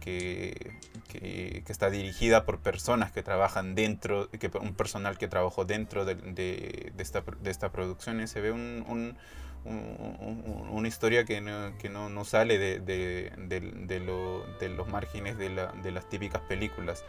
[0.00, 0.72] que,
[1.08, 6.14] que, está dirigida por personas que trabajan dentro, que un personal que trabajó dentro de,
[6.14, 9.16] de, de esta, de esta producción se ve un, un-
[9.64, 14.88] un- un- una historia que no, que no, no sale de- de lo- de los
[14.88, 17.04] márgenes de, la- de las típicas películas.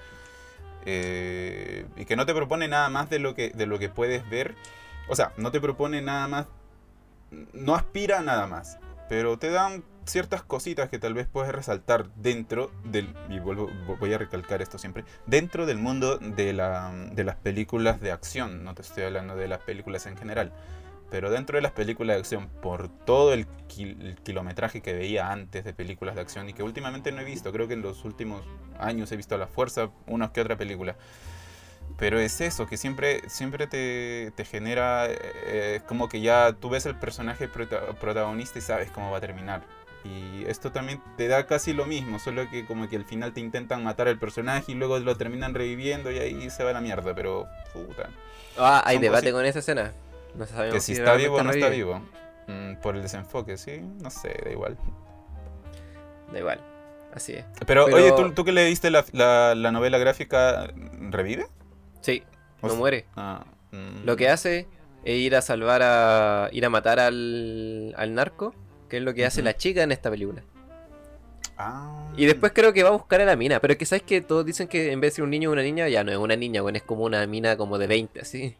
[0.86, 4.28] Eh, y que no te propone nada más de lo que, de lo que puedes
[4.30, 4.56] ver.
[5.08, 6.48] O sea, no te propone nada más.
[7.54, 8.78] No aspira nada más.
[9.10, 13.14] Pero te dan ciertas cositas que tal vez puedes resaltar dentro del.
[13.30, 15.04] Y vuelvo, voy a recalcar esto siempre.
[15.26, 18.64] Dentro del mundo de, la, de las películas de acción.
[18.64, 20.54] No te estoy hablando de las películas en general.
[21.10, 23.46] Pero dentro de las películas de acción, por todo el,
[23.78, 27.52] el kilometraje que veía antes de películas de acción y que últimamente no he visto,
[27.52, 28.46] creo que en los últimos
[28.80, 30.96] años he visto a la fuerza una que otra película.
[31.98, 36.86] Pero es eso, que siempre, siempre te, te genera eh, como que ya tú ves
[36.86, 39.62] el personaje prota- protagonista y sabes cómo va a terminar.
[40.04, 43.40] Y esto también te da casi lo mismo, solo que como que al final te
[43.40, 47.14] intentan matar al personaje y luego lo terminan reviviendo y ahí se va la mierda,
[47.14, 48.10] pero puta.
[48.58, 49.92] Ah, hay debate con esa escena.
[50.34, 52.02] No sabemos Que si está vivo o no está vivo.
[52.48, 54.76] Mm, por el desenfoque, sí, no sé, da igual.
[56.34, 56.60] Da igual.
[57.14, 57.46] Así es.
[57.68, 60.68] Pero, Pero- oye, ¿tú, tú que leíste la, la, la novela gráfica,
[61.12, 61.46] ¿revive?
[62.02, 62.24] Sí,
[62.62, 63.06] O no sea- muere.
[63.16, 64.04] Ah, mm.
[64.06, 64.68] Lo que hace
[65.04, 66.50] es ir a salvar a.
[66.52, 68.54] ir a matar al, al narco,
[68.90, 70.44] que es lo que hace la chica en esta película.
[71.58, 72.12] Ah.
[72.18, 74.22] Y después creo que va a buscar a la mina, pero es que sabes que
[74.22, 76.18] todos dicen que en vez de ser un niño o una niña, ya no es
[76.18, 78.56] una niña, bueno, es como una mina como de 20, así.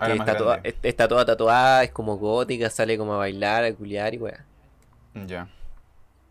[0.00, 3.74] Ah, Que está, toda, está toda tatuada, es como gótica, sale como a bailar, a
[3.74, 4.44] culiar y weá.
[5.26, 5.48] Ya.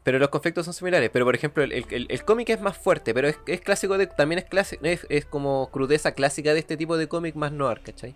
[0.08, 1.10] Pero los conflictos son similares.
[1.12, 4.08] Pero por ejemplo, el, el- el cómic es más fuerte, pero es, es clásico de.
[4.08, 4.86] También es clásico.
[4.86, 8.16] Es, es como crudeza clásica de este tipo de cómic más noir, ¿cachai?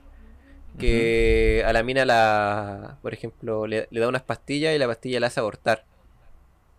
[0.79, 2.97] Que a la mina la.
[3.01, 5.83] Por ejemplo, le, le da unas pastillas y la pastilla la hace abortar.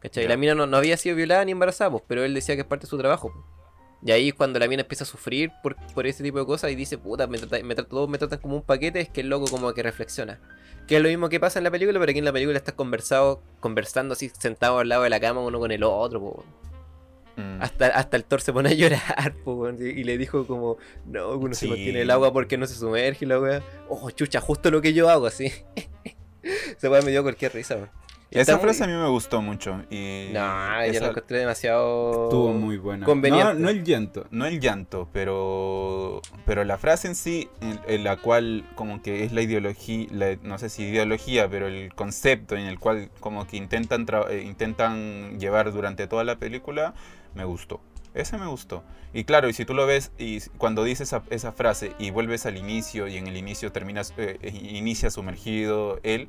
[0.01, 0.23] ¿Cachai?
[0.25, 0.31] Ya.
[0.31, 2.67] La mina no, no había sido violada ni embarazada, pues, pero él decía que es
[2.67, 3.31] parte de su trabajo.
[3.35, 3.45] pues.
[4.05, 6.71] Y ahí es cuando la mina empieza a sufrir por, por ese tipo de cosas
[6.73, 9.47] y dice, puta, me trata- me me tratan como un paquete, es que el loco
[9.49, 10.41] como que reflexiona.
[10.89, 12.75] Que es lo mismo que pasa en la película, pero aquí en la película estás
[12.75, 16.21] conversado, conversando así, sentado al lado de la cama uno con el otro.
[16.21, 16.45] po.
[17.37, 17.63] Mm.
[17.63, 21.55] Hasta, hasta el Thor se pone a llorar, po, y le dijo como, no, uno
[21.55, 23.63] se mantiene el agua porque no se sumerge y la weá.
[23.89, 25.51] Oh, chucha, justo lo que yo hago, así.
[26.83, 27.91] Weá me dio cualquier risa, weón.
[28.35, 29.83] Y Esa está muy- frase a mí me gustó mucho.
[29.91, 32.25] Y No, yo la encontré demasiado...
[32.25, 33.05] estuvo muy buena.
[33.05, 33.53] conveniente.
[33.55, 38.05] No, no el llanto, no el llanto, pero pero la frase en sí, en, en
[38.05, 42.57] la cual como que es la ideología, la- no sé si ideología, pero el concepto
[42.57, 46.95] en el cual como que intentan tra- eh, intentan llevar durante toda la película,
[47.35, 47.81] me gustó.
[48.15, 48.83] Ese me gustó.
[49.15, 52.47] Y claro, y si tú lo ves y cuando dices esa, esa frase y vuelves
[52.47, 56.29] al inicio y en el inicio terminas eh, eh, inicia sumergido él,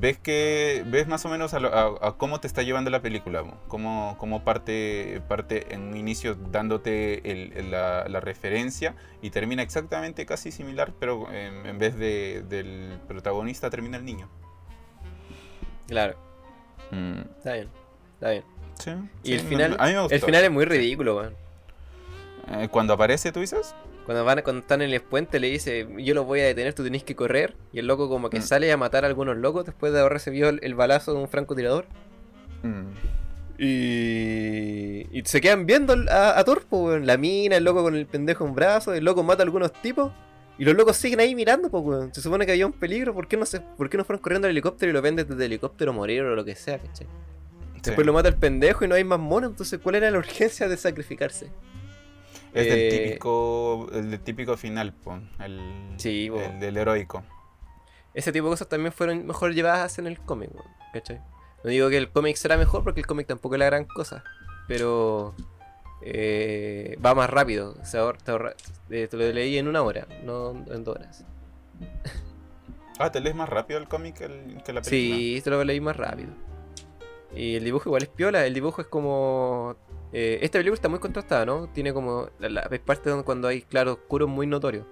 [0.00, 3.00] ves que ves más o menos a, lo- a- a cómo te está llevando la
[3.00, 3.56] película, mo.
[3.68, 9.62] cómo, cómo parte, parte en un inicio dándote el- el- la, la referencia y termina
[9.62, 14.28] exactamente casi similar, pero en, en vez de, del protagonista termina el niño.
[15.88, 16.16] Claro,
[16.90, 17.68] Mm, está bien,
[18.14, 18.44] está bien.
[18.78, 18.90] sí,
[19.22, 20.14] Y sí, el final, a mí me gustó.
[20.14, 21.30] el final es muy ridículo.
[22.48, 26.14] Eh, cuando aparece, tú dices, Cuando van cuando están en el puente le dice, yo
[26.14, 27.54] los voy a detener, tú tenés que correr.
[27.72, 28.42] Y el loco como que Mm.
[28.42, 31.28] sale a matar a algunos locos después de haber recibido el, el balazo de un
[31.28, 31.86] francotirador.
[32.62, 32.86] Mm,
[33.58, 37.06] Y, y se quedan viendo a, a Thor, po, weón.
[37.06, 40.12] La mina, el loco con el pendejo en brazo, el loco mata a algunos tipos.
[40.58, 42.12] Y los locos siguen ahí mirando, weón.
[42.14, 43.14] Se supone que había un peligro.
[43.14, 45.32] ¿Por qué no, se, ¿por qué no fueron corriendo al helicóptero y lo ven desde
[45.34, 47.06] el helicóptero morir o lo que sea, ¿cachai?
[47.76, 48.04] Después sí.
[48.04, 49.46] lo mata el pendejo y no hay más mono.
[49.48, 51.50] Entonces, ¿cuál era la urgencia de sacrificarse?
[52.54, 57.22] Es del Eh, típico, el del típico final, po, el, Sí, el del heroico.
[58.14, 60.50] Ese tipo de cosas también fueron mejor llevadas en el cómic,
[60.92, 61.20] ¿cachai?
[61.64, 64.22] No digo que el cómic será mejor porque el cómic tampoco es la gran cosa,
[64.68, 65.34] pero
[66.02, 67.74] eh, va más rápido.
[67.84, 68.54] Se ahor- te, ahorra-
[68.90, 71.24] eh, te lo leí en una hora, no en dos horas.
[72.98, 74.34] Ah, ¿te lees más rápido el cómic que la
[74.82, 74.82] película?
[74.82, 76.30] Sí, te lo leí más rápido.
[77.34, 79.74] Y el dibujo igual es piola, el dibujo es como...
[80.12, 81.68] eh, esta película está muy contrastada, ¿no?
[81.68, 82.28] Tiene como...
[82.38, 84.86] La, la parte donde cuando hay claro oscuro muy notorio.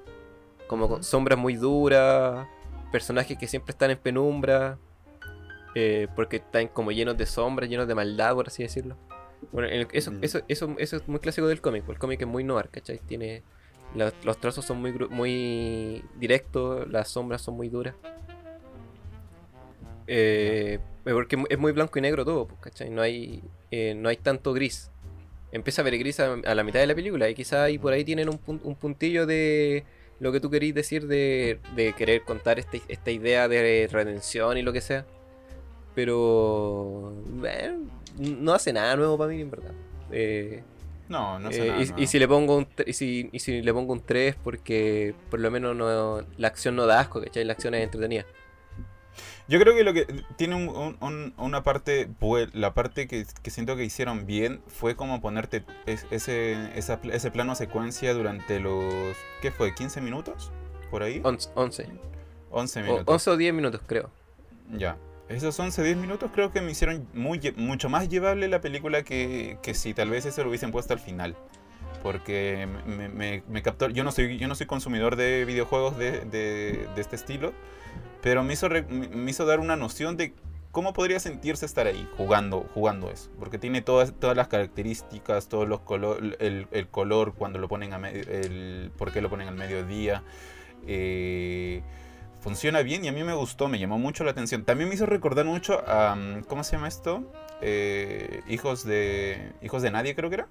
[0.66, 2.46] Como con sombras muy duras,
[2.92, 4.78] personajes que siempre están en penumbra,
[5.74, 8.96] eh, porque están como llenos de sombras, llenos de maldad, por así decirlo.
[9.52, 10.18] Bueno, el- eso, Mm.
[10.24, 12.98] eso, eso, eso es muy clásico del cómic, el cómic es muy noir, ¿cachai?
[13.00, 13.42] Tiene...
[13.94, 17.94] la- los trazos son muy, muy directos, las sombras son muy duras.
[20.06, 22.90] Eh, porque es muy blanco y negro todo, pues, ¿cachai?
[22.90, 24.89] No hay, eh, no hay tanto gris.
[25.53, 27.93] Empieza a ver gris a, a la mitad de la película y quizás ahí por
[27.93, 29.85] ahí tienen un, pun- un puntillo de
[30.21, 34.63] lo que tú querís decir de, de querer contar este- esta idea de redención y
[34.63, 35.07] lo que sea.
[35.95, 39.73] Pero bueno, no hace nada nuevo para mí, en verdad.
[40.13, 40.63] Eh,
[41.09, 43.73] No, no sé eh, nada y, si le pongo un y si, y si le
[43.73, 47.45] pongo un 3 porque por lo menos no, la acción no da asco, ¿cachai?
[47.45, 48.25] La acción es entretenida.
[49.51, 52.09] Yo creo que lo que tiene un- un- un- una parte,
[52.53, 57.31] la parte que, que siento que hicieron bien fue como ponerte es- ese, esa ese
[57.33, 59.75] plano secuencia durante los, ¿qué fue?
[59.75, 60.53] ¿15 minutos?
[60.93, 61.21] ¿Por ahí?
[61.25, 61.89] 11, 11.
[62.53, 63.05] 11 O, minutos.
[63.13, 64.09] 11 o 10 minutos, creo.
[64.73, 64.97] Ya.
[65.29, 69.59] Esos 11, 10 minutos creo que me hicieron muy, mucho más llevable la película que,
[69.63, 71.35] que si tal vez eso lo hubiesen puesto al final.
[72.03, 73.89] Porque me, me- captó.
[73.89, 77.53] Yo no soy, yo no soy consumidor de videojuegos de, de- este estilo.
[78.23, 80.35] Pero me hizo, me hizo dar una noción de
[80.73, 83.31] cómo podría sentirse estar ahí jugando, jugando eso.
[83.39, 85.81] Porque tiene todas, todas las características, todos los
[86.39, 90.23] el, el color cuando lo ponen a el por qué lo ponen al mediodía.
[90.87, 91.83] Eh,
[92.41, 94.65] funciona bien y a mí me gustó, me llamó mucho la atención.
[94.65, 96.15] También me hizo recordar mucho a.
[96.15, 97.31] um, ¿Cómo se llama esto?
[97.61, 99.53] Eh, hijos de.
[99.63, 100.49] Hijos de nadie, creo que era.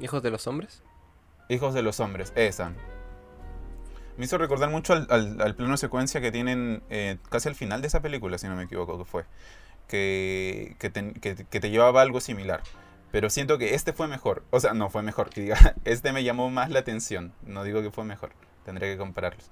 [0.00, 0.82] Hijos de los hombres.
[1.48, 2.72] Hijos de los hombres, esa.
[4.16, 7.82] Me hizo recordar mucho al, al- al plano secuencia que tienen eh, casi al final
[7.82, 9.24] de esa película, si no me equivoco, que fue.
[9.88, 12.62] Que, que, te, que- que te llevaba algo similar.
[13.12, 14.42] Pero siento que este fue mejor.
[14.50, 15.30] O sea, no fue mejor.
[15.30, 17.32] Que diga, este me llamó más la atención.
[17.42, 18.30] No digo que fue mejor.
[18.64, 19.48] Tendré que compararlos.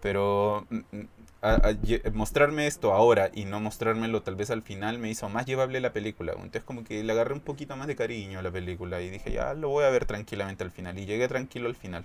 [0.00, 1.08] Pero mm, mm,
[1.54, 5.28] a- a lle- mostrarme esto ahora y no mostrármelo tal vez al final me hizo
[5.28, 6.32] más llevable la película.
[6.32, 9.32] Entonces como que le agarré un poquito más de cariño a la película y dije,
[9.32, 10.98] ya lo voy a ver tranquilamente al final.
[10.98, 12.04] Y llegué tranquilo al final.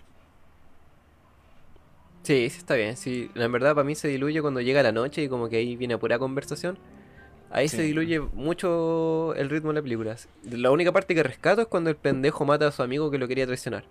[2.24, 2.98] Sí, sí, está bien.
[2.98, 5.76] Sí, en verdad para mí se diluye cuando llega la noche y como que ahí
[5.76, 6.78] viene pura conversación.
[7.50, 10.18] Ahí se diluye mucho el ritmo de la película.
[10.44, 13.28] La única parte que rescato es cuando el pendejo mata a su amigo que lo
[13.28, 13.86] quería traicionar.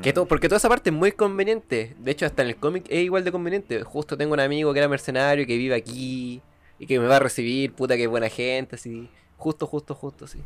[0.00, 1.94] Que to- porque toda esa parte es muy conveniente.
[1.98, 3.82] De hecho, hasta en el cómic es igual de conveniente.
[3.82, 6.40] Justo tengo un amigo que era mercenario, que vive aquí
[6.78, 9.08] y que me va a recibir, puta que buena gente, así.
[9.36, 10.40] Justo, justo, justo, sí.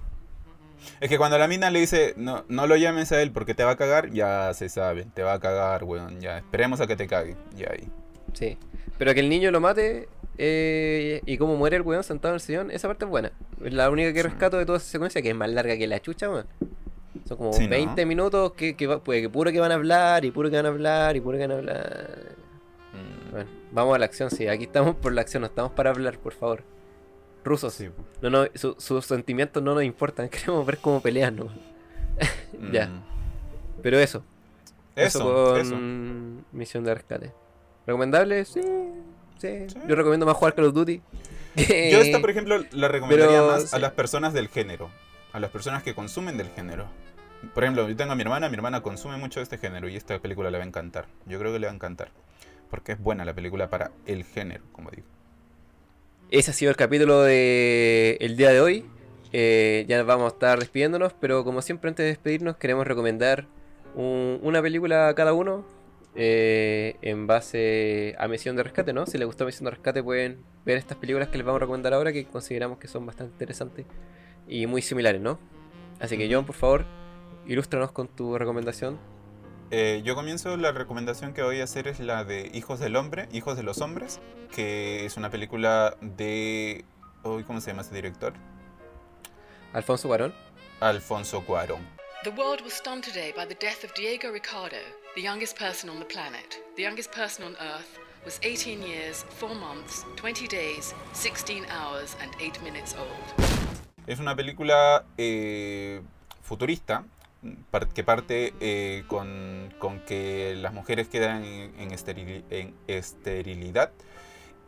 [1.00, 3.64] Es que cuando la mina le dice, no, no lo llames a él porque te
[3.64, 6.96] va a cagar, ya se sabe, te va a cagar, weón, ya, esperemos a que
[6.96, 7.88] te cague, ya ahí.
[8.34, 8.56] Sí.
[8.98, 12.40] Pero que el niño lo mate eh, y cómo muere el weón sentado en el
[12.40, 13.32] sillón, esa parte es buena.
[13.64, 16.00] Es la única que rescato de toda esa secuencia, que es más larga que la
[16.00, 16.46] chucha, weón.
[17.26, 17.70] Son como Sí, ¿no?
[17.70, 20.66] 20 minutos que, que, pues, que puro que van a hablar, y puro que van
[20.66, 22.36] a hablar, y puro que van a hablar.
[22.92, 24.46] Mm, Bueno, vamos a la acción, sí.
[24.48, 26.62] Aquí estamos por la acción, no estamos para hablar, por favor.
[27.44, 27.88] Rusos, sí,
[28.22, 31.48] no, no, su- sus sentimientos no nos importan, queremos ver cómo pelean, ¿no?
[32.72, 32.86] Ya.
[32.86, 33.02] Mm.
[33.82, 34.22] Pero eso,
[34.96, 35.76] eso, Eso, con eso.
[36.52, 37.32] Misión de Rescate.
[37.86, 38.44] ¿Recomendable?
[38.46, 39.66] Sí, sí.
[39.68, 39.78] Sí.
[39.86, 41.00] Yo recomiendo más jugar Call of Duty.
[41.56, 41.62] Yo
[42.00, 43.76] esta, por ejemplo, la recomendaría pero, más sí.
[43.76, 44.90] a las personas del género.
[45.32, 46.86] A las personas que consumen del género.
[47.54, 49.96] Por ejemplo, yo tengo a mi hermana, mi hermana consume mucho de este género y
[49.96, 51.06] esta película le va a encantar.
[51.26, 52.08] Yo creo que le va a encantar.
[52.70, 55.06] Porque es buena la película para el género, como digo.
[56.30, 58.84] Ese ha sido el capítulo de el día de hoy.
[59.32, 63.46] Eh, ya vamos a estar despidiéndonos, pero como siempre antes de despedirnos queremos recomendar
[63.94, 65.64] un- una película a cada uno
[66.18, 69.04] eh, en base a Misión de Rescate, ¿no?
[69.06, 71.92] Si les gustó Misión de Rescate pueden ver estas películas que les vamos a recomendar
[71.92, 73.84] ahora que consideramos que son bastante interesantes
[74.48, 75.38] y muy similares, ¿no?
[76.00, 76.84] Así que John, por favor,
[77.46, 78.98] ilústranos con tu recomendación.
[79.70, 83.28] Eh, yo comienzo, la recomendación que voy a hacer es la de Hijos del Hombre,
[83.32, 84.20] Hijos de los Hombres,
[84.54, 86.84] que es una película de...
[87.24, 88.32] uy, ¿Cómo se llama ese director?
[89.72, 90.32] Alfonso Cuarón.
[90.80, 91.80] Alfonso Cuarón.
[92.22, 94.78] The world was stunned today by the death of Diego Ricardo,
[95.14, 96.62] the youngest person on the planet.
[96.76, 102.32] The youngest person on Earth was 18 years, 4 months, 20 days, 16 hours, and
[102.40, 103.46] 8 minutes old.
[104.06, 106.00] Es una película eh,
[106.42, 107.04] futurista
[107.94, 113.92] que parte eh, con, con que las mujeres quedan en, en esterili- en esterilidad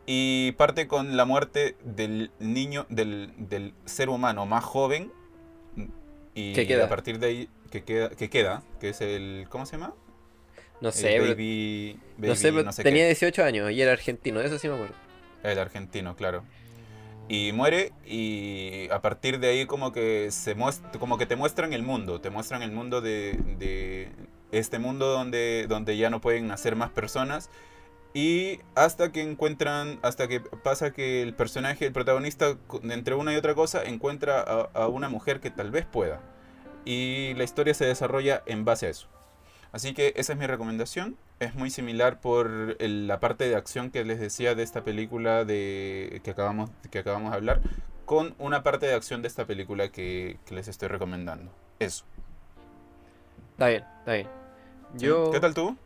[0.05, 5.11] y parte con la muerte del niño, del, del ser humano más joven
[6.35, 6.85] y Que queda.
[6.85, 9.93] a partir de ahí que queda, que queda, que es el, ¿cómo se llama?
[10.81, 13.07] No sé, baby, no sé, no sé tenía qué.
[13.07, 14.95] 18 años y era argentino, eso sí me acuerdo.
[15.43, 16.43] El argentino, claro.
[17.29, 20.55] Y muere y a partir de ahí como que se
[20.99, 24.11] como que te muestran el mundo, te muestran el mundo de, de
[24.51, 27.49] este mundo donde, donde ya no pueden nacer más personas
[28.13, 33.35] y hasta que encuentran, hasta que pasa que el personaje, el protagonista, entre una y
[33.35, 36.21] otra cosa, encuentra a, a una mujer que tal vez pueda.
[36.85, 39.07] Y la historia se desarrolla en base a eso.
[39.71, 41.15] Así que esa es mi recomendación.
[41.39, 45.45] Es muy similar por el- la parte de acción que les decía de esta película
[45.45, 47.61] de, que, acabamos, que acabamos de hablar,
[48.05, 51.51] con una parte de acción de esta película que, que les estoy recomendando.
[51.79, 52.03] Eso.
[53.51, 54.27] Está bien, está bien.
[54.97, 55.77] Yo, ¿Qué tal tú?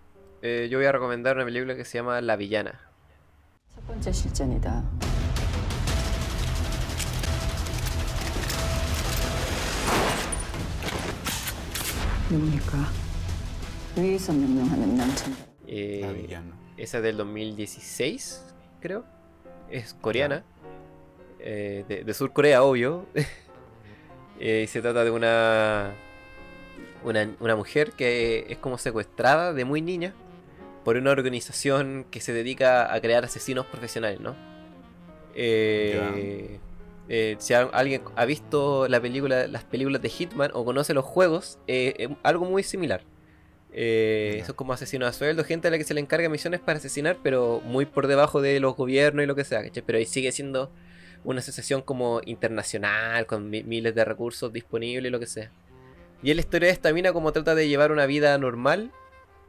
[0.41, 2.79] eh, yo voy a recomendar una película que se llama La Villana.
[15.67, 16.01] Eh,
[16.77, 18.43] esa es del 2016,
[18.81, 19.05] creo.
[19.69, 20.43] Es coreana.
[21.39, 23.05] eh, de, de Sur Corea, obvio.
[24.39, 25.91] Eh, y se trata de una,
[27.05, 27.29] una.
[27.39, 30.13] Una mujer que es como secuestrada de muy niña
[30.83, 34.35] por una organización que se dedica a crear asesinos profesionales, ¿no?
[35.35, 36.59] Eh,
[37.09, 41.05] eh, si al- alguien ha visto la película, las películas de Hitman o conoce los
[41.05, 43.03] juegos, eh, es algo muy similar.
[43.75, 44.45] Eh, Ya.
[44.45, 47.17] Son como asesinos a sueldo, gente a la que se le encarga misiones para asesinar,
[47.23, 49.83] pero muy por debajo de los gobiernos y lo que sea, ¿cachai?
[49.85, 50.71] Pero ahí sigue siendo
[51.23, 55.51] una asociación como internacional, con mi- miles de recursos disponibles y lo que sea.
[56.21, 58.91] Y es la historia de esta mina como trata de llevar una vida normal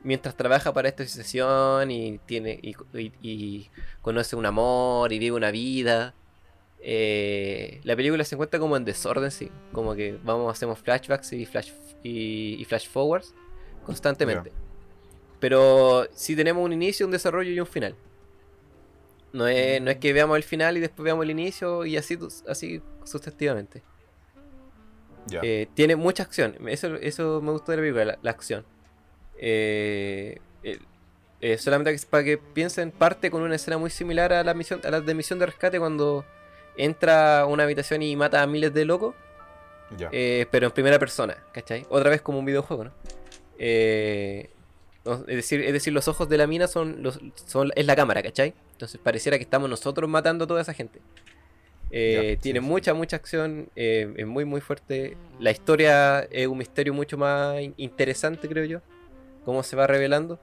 [0.03, 3.71] mientras trabaja para esta asociación y tiene y, y- y
[4.03, 6.15] conoce un amor y vive una vida.
[6.87, 9.51] Eh, la película se encuentra como en desorden, sí.
[9.73, 11.71] Como que vamos, hacemos flashbacks y flash
[12.03, 13.35] y, y flash forwards
[13.85, 14.53] constantemente.
[15.41, 17.95] Pero sí tenemos un inicio, un desarrollo y un final.
[19.33, 22.19] No es, no es que veamos el final y después veamos el inicio y así,
[22.49, 23.83] así sucesivamente.
[25.27, 25.41] Ya.
[25.43, 26.57] Eh, tiene mucha acción.
[26.69, 28.65] Eso, eso me gustó de la película, la, la acción.
[29.39, 30.39] Eh,
[31.47, 34.91] eh, solamente para que piensen, parte con una escena muy similar a la misión, a
[34.91, 36.25] la de misión de rescate cuando
[36.75, 39.15] entra a una habitación y mata a miles de locos.
[40.11, 41.85] Eh, pero en primera persona, ¿cachai?
[41.91, 42.93] Otra vez como un videojuego, ¿no?
[43.59, 44.51] Eh,
[45.05, 48.23] es, decir, es decir, los ojos de la mina son, los, son es la cámara,
[48.23, 48.55] ¿cachai?
[48.73, 51.01] Entonces pareciera que estamos nosotros matando a toda esa gente.
[51.91, 52.71] Eh, Ya, tiene sí, sí.
[52.71, 55.17] mucha, mucha acción, eh, es muy, muy fuerte.
[55.39, 58.81] La historia es un misterio mucho más in- interesante, creo yo.
[59.45, 60.41] Cómo se va revelando.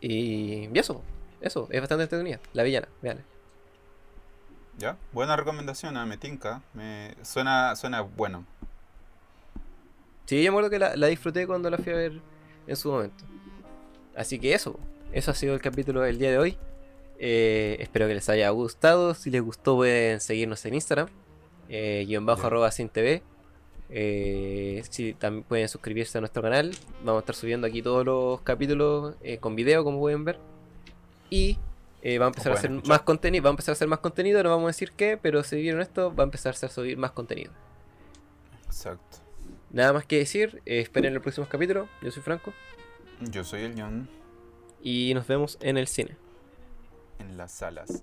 [0.00, 1.02] Y, y eso,
[1.40, 2.40] eso, es bastante entretenida.
[2.52, 3.24] La villana, vean.
[4.78, 4.98] Ya.
[5.12, 6.62] Buena recomendación, ah, me tinca.
[6.74, 7.14] Me...
[7.22, 8.44] Suena, suena bueno.
[10.26, 12.20] Sí, yo me acuerdo que la, la disfruté cuando la fui a ver
[12.66, 13.24] en su momento.
[14.14, 14.78] Así que eso,
[15.12, 16.58] eso ha sido el capítulo del día de hoy.
[17.18, 19.14] Eh, espero que les haya gustado.
[19.14, 21.08] Si les gustó, pueden seguirnos en Instagram.
[21.68, 23.22] eh, guion bajo arroba sin TV.
[23.88, 26.72] Eh, sí, también pueden suscribirse a nuestro canal.
[27.04, 30.38] Vamos a estar subiendo aquí todos los capítulos eh, con video, como pueden ver.
[31.30, 31.58] Y
[32.02, 32.88] eh, va a empezar a hacer escuchar.
[32.88, 33.44] más contenido.
[33.44, 34.42] Va a empezar a hacer más contenido.
[34.42, 37.12] No vamos a decir qué, pero si vieron esto, va a empezar a subir más
[37.12, 37.52] contenido.
[38.66, 39.18] Exacto.
[39.76, 40.62] Nada más que decir.
[40.64, 41.86] eh, esperen los próximos capítulos.
[42.00, 42.54] Yo soy Franco.
[43.30, 44.08] Yo soy el John
[44.82, 46.16] Y nos vemos en el cine.
[47.18, 48.02] en las salas.